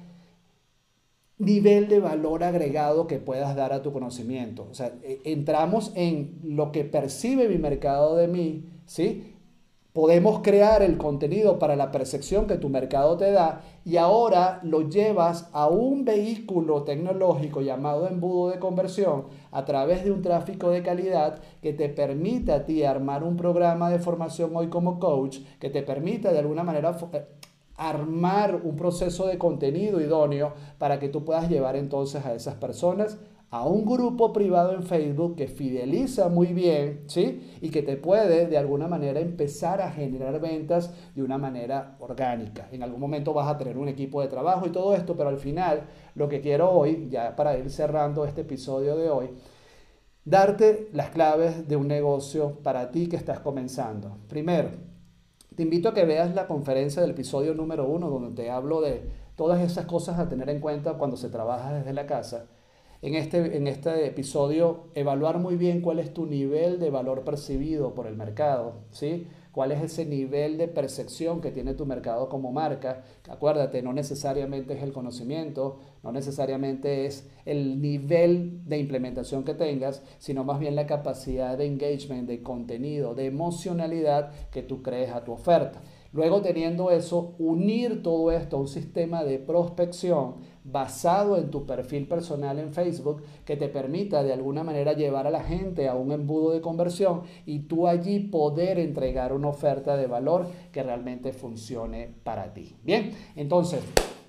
nivel 1.39 1.89
de 1.89 2.01
valor 2.01 2.45
agregado 2.45 3.07
que 3.07 3.19
puedas 3.19 3.57
dar 3.57 3.73
a 3.73 3.83
tu 3.83 3.93
conocimiento. 3.93 4.69
O 4.71 4.75
sea, 4.75 4.93
e, 5.03 5.21
entramos 5.25 5.93
en 5.95 6.39
lo 6.45 6.73
que 6.73 6.85
percibe 6.85 7.49
mi 7.49 7.59
mercado 7.59 8.17
de 8.17 8.29
mí, 8.29 8.65
¿sí? 8.87 9.35
Podemos 9.99 10.43
crear 10.45 10.81
el 10.83 10.97
contenido 10.97 11.59
para 11.59 11.75
la 11.75 11.91
percepción 11.91 12.47
que 12.47 12.55
tu 12.55 12.69
mercado 12.69 13.17
te 13.17 13.33
da 13.33 13.63
y 13.85 13.97
ahora 13.97 14.61
lo 14.63 14.89
llevas 14.89 15.49
a 15.53 15.67
un 15.67 16.05
vehículo 16.05 16.85
tecnológico 16.85 17.63
llamado 17.63 18.07
embudo 18.07 18.51
de 18.51 18.61
conversión 18.61 19.25
a 19.51 19.65
través 19.65 20.05
de 20.05 20.13
un 20.13 20.23
tráfico 20.23 20.71
de 20.71 20.85
calidad 20.85 21.41
que 21.61 21.73
te 21.73 21.89
permita 21.89 22.55
a 22.55 22.65
ti 22.65 22.85
armar 22.85 23.25
un 23.25 23.37
programa 23.37 23.91
de 23.91 23.99
formación 23.99 24.55
hoy 24.55 24.69
como 24.69 25.01
coach, 25.01 25.39
que 25.59 25.69
te 25.69 25.83
permita 25.83 26.31
de 26.31 26.39
alguna 26.39 26.63
manera 26.63 26.97
eh, 27.13 27.25
armar 27.77 28.61
un 28.63 28.77
proceso 28.77 29.27
de 29.27 29.37
contenido 29.37 30.01
idóneo 30.01 30.53
para 30.79 31.01
que 31.01 31.09
tú 31.09 31.25
puedas 31.25 31.51
llevar 31.51 31.75
entonces 31.75 32.25
a 32.25 32.35
esas 32.35 32.55
personas 32.55 33.19
a 33.51 33.67
un 33.67 33.87
grupo 33.87 34.33
privado 34.33 34.75
en 34.75 34.83
Facebook 34.83 35.37
que 35.37 35.49
fideliza 35.49 36.29
muy 36.29 36.49
bien, 36.49 37.05
¿sí? 37.07 37.57
Y 37.63 37.71
que 37.71 37.83
te 37.83 37.97
puede 37.97 38.47
de 38.47 38.59
alguna 38.59 38.89
manera 38.89 39.21
empezar 39.21 39.81
a 39.81 39.91
generar 39.91 40.39
ventas 40.39 40.93
de 41.15 41.23
una 41.23 41.39
manera 41.39 41.97
orgánica. 41.99 42.69
En 42.73 42.83
algún 42.83 43.01
momento 43.01 43.33
vas 43.33 43.49
a 43.49 43.57
tener 43.57 43.79
un 43.79 43.89
equipo 43.89 44.21
de 44.21 44.29
trabajo 44.29 44.67
y 44.67 44.71
todo 44.71 44.95
esto, 44.95 45.17
pero 45.17 45.31
al 45.31 45.39
final 45.39 45.85
lo 46.15 46.29
que 46.29 46.43
quiero 46.43 46.71
hoy, 46.71 47.09
ya 47.11 47.37
para 47.37 47.57
ir 47.57 47.71
cerrando 47.71 48.27
este 48.27 48.43
episodio 48.43 48.97
de 48.97 49.09
hoy, 49.09 49.31
darte 50.27 50.91
las 50.93 51.09
claves 51.09 51.67
de 51.67 51.77
un 51.77 51.89
negocio 51.89 52.59
para 52.63 52.91
ti 52.91 53.09
que 53.09 53.17
estás 53.17 53.41
comenzando. 53.41 54.19
Primero, 54.29 54.69
te 55.57 55.63
invito 55.63 55.89
a 55.89 55.95
que 55.95 56.05
veas 56.05 56.35
la 56.35 56.47
conferencia 56.47 57.01
del 57.01 57.13
episodio 57.13 57.55
número 57.55 57.89
uno, 57.89 58.11
donde 58.11 58.43
te 58.43 58.51
hablo 58.51 58.83
de 58.83 59.09
todas 59.37 59.61
esas 59.63 59.87
cosas 59.87 60.19
a 60.19 60.29
tener 60.29 60.51
en 60.51 60.61
cuenta 60.61 60.99
cuando 60.99 61.17
se 61.17 61.31
trabaja 61.31 61.73
desde 61.73 61.95
la 61.95 62.07
casa 62.07 62.47
en 63.01 63.15
este, 63.15 63.57
en 63.57 63.67
este 63.69 64.07
episodio 64.07 64.89
evaluar 64.95 65.39
muy 65.39 65.57
bien 65.57 65.81
cuál 65.81 65.99
es 66.01 66.13
tu 66.13 66.27
nivel 66.27 66.81
de 66.81 66.91
valor 66.91 67.23
percibido 67.23 67.95
por 67.95 68.07
el 68.07 68.17
mercado, 68.17 68.75
¿sí? 68.91 69.29
cuál 69.53 69.73
es 69.73 69.83
ese 69.83 70.05
nivel 70.05 70.57
de 70.57 70.69
percepción 70.69 71.41
que 71.41 71.51
tiene 71.51 71.75
tu 71.75 71.87
mercado 71.87 72.29
como 72.29 72.53
marca. 72.53 73.03
Acuérdate, 73.29 73.83
no 73.83 73.93
necesariamente 73.93 74.75
es 74.75 74.83
el 74.83 74.93
conocimiento, 74.93 75.79
no 76.03 76.13
necesariamente 76.13 77.07
es 77.07 77.29
el 77.45 77.81
nivel 77.81 78.61
de 78.67 78.79
implementación 78.79 79.43
que 79.43 79.55
tengas, 79.55 80.03
sino 80.19 80.45
más 80.45 80.61
bien 80.61 80.77
la 80.77 80.87
capacidad 80.87 81.59
de 81.59 81.67
engagement, 81.67 82.29
de 82.29 82.43
contenido, 82.43 83.15
de 83.15 83.27
emocionalidad 83.27 84.31
que 84.51 84.63
tú 84.63 84.83
crees 84.83 85.11
a 85.11 85.25
tu 85.25 85.33
oferta. 85.33 85.81
Luego 86.13 86.41
teniendo 86.41 86.91
eso, 86.91 87.35
unir 87.39 88.03
todo 88.03 88.33
esto 88.33 88.57
a 88.57 88.61
un 88.61 88.69
sistema 88.69 89.25
de 89.25 89.39
prospección 89.39 90.37
basado 90.71 91.37
en 91.37 91.51
tu 91.51 91.65
perfil 91.67 92.07
personal 92.07 92.59
en 92.59 92.73
Facebook 92.73 93.23
que 93.45 93.57
te 93.57 93.69
permita 93.69 94.23
de 94.23 94.33
alguna 94.33 94.63
manera 94.63 94.93
llevar 94.93 95.27
a 95.27 95.31
la 95.31 95.43
gente 95.43 95.89
a 95.89 95.95
un 95.95 96.13
embudo 96.13 96.53
de 96.53 96.61
conversión 96.61 97.23
y 97.47 97.61
tú 97.61 97.87
allí 97.87 98.21
poder 98.21 98.79
entregar 98.79 99.33
una 99.33 99.49
oferta 99.49 99.97
de 99.97 100.07
valor 100.07 100.47
que 100.73 100.83
realmente 100.83 101.33
funcione 101.33 102.15
para 102.23 102.53
ti. 102.53 102.77
Bien, 102.83 103.13
entonces 103.37 103.81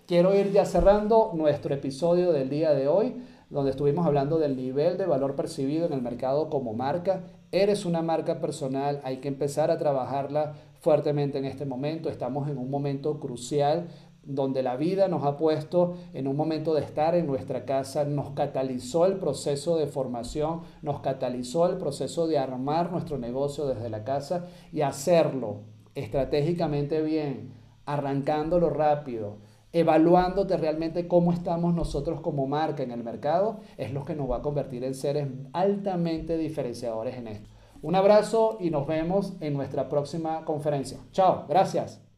quiero 0.08 0.36
ir 0.36 0.52
ya 0.52 0.66
cerrando 0.66 1.32
nuestro 1.36 1.74
episodio 1.74 2.32
del 2.32 2.50
día 2.50 2.74
de 2.74 2.88
hoy 2.88 3.16
donde 3.50 3.72
estuvimos 3.72 4.06
hablando 4.06 4.38
del 4.38 4.56
nivel 4.56 4.98
de 4.98 5.08
valor 5.08 5.36
percibido 5.36 5.88
en 5.88 5.94
el 5.94 6.02
mercado 6.02 6.50
como 6.50 6.74
marca. 6.74 7.24
Eres 7.52 7.86
una 7.86 8.04
marca 8.04 8.40
personal, 8.40 9.02
hay 9.04 9.18
que 9.18 9.28
empezar 9.28 9.72
a 9.72 9.80
trabajarla 9.80 10.54
fuertemente 10.82 11.40
en 11.40 11.46
este 11.46 11.66
momento. 11.66 12.10
Estamos 12.10 12.48
en 12.48 12.60
un 12.60 12.70
momento 12.70 13.20
crucial 13.20 13.88
donde 14.24 14.64
la 14.64 14.76
vida 14.76 15.08
nos 15.08 15.24
ha 15.24 15.38
puesto 15.38 15.96
en 16.14 16.28
un 16.28 16.36
momento 16.36 16.74
de 16.74 16.82
estar 16.82 17.16
en 17.16 17.26
nuestra 17.26 17.66
casa, 17.66 18.06
nos 18.06 18.32
catalizó 18.32 19.06
el 19.06 19.18
proceso 19.18 19.78
de 19.78 19.88
formación, 19.88 20.62
nos 20.82 21.00
catalizó 21.00 21.68
el 21.68 21.78
proceso 21.78 22.28
de 22.28 22.38
armar 22.38 22.92
nuestro 22.92 23.18
negocio 23.18 23.66
desde 23.66 23.90
la 23.90 24.04
casa 24.04 24.46
y 24.72 24.82
hacerlo 24.82 25.62
estratégicamente 25.96 27.02
bien, 27.02 27.54
arrancándolo 27.86 28.70
rápido, 28.70 29.38
evaluándote 29.72 30.58
realmente 30.58 31.08
cómo 31.08 31.32
estamos 31.32 31.74
nosotros 31.74 32.22
como 32.22 32.48
marca 32.48 32.84
en 32.84 32.92
el 32.92 33.04
mercado, 33.04 33.60
es 33.78 33.94
lo 33.94 34.06
que 34.06 34.16
nos 34.16 34.30
va 34.30 34.38
a 34.38 34.42
convertir 34.42 34.84
en 34.84 34.96
seres 34.96 35.28
altamente 35.54 36.38
diferenciadores 36.38 37.18
en 37.18 37.28
esto. 37.28 37.50
Un 37.82 37.96
abrazo 37.96 38.58
y 38.60 38.72
nos 38.72 38.88
vemos 38.88 39.34
en 39.40 39.54
nuestra 39.54 39.88
próxima 39.88 40.44
conferencia. 40.44 41.00
Chao, 41.12 41.46
gracias. 41.48 42.09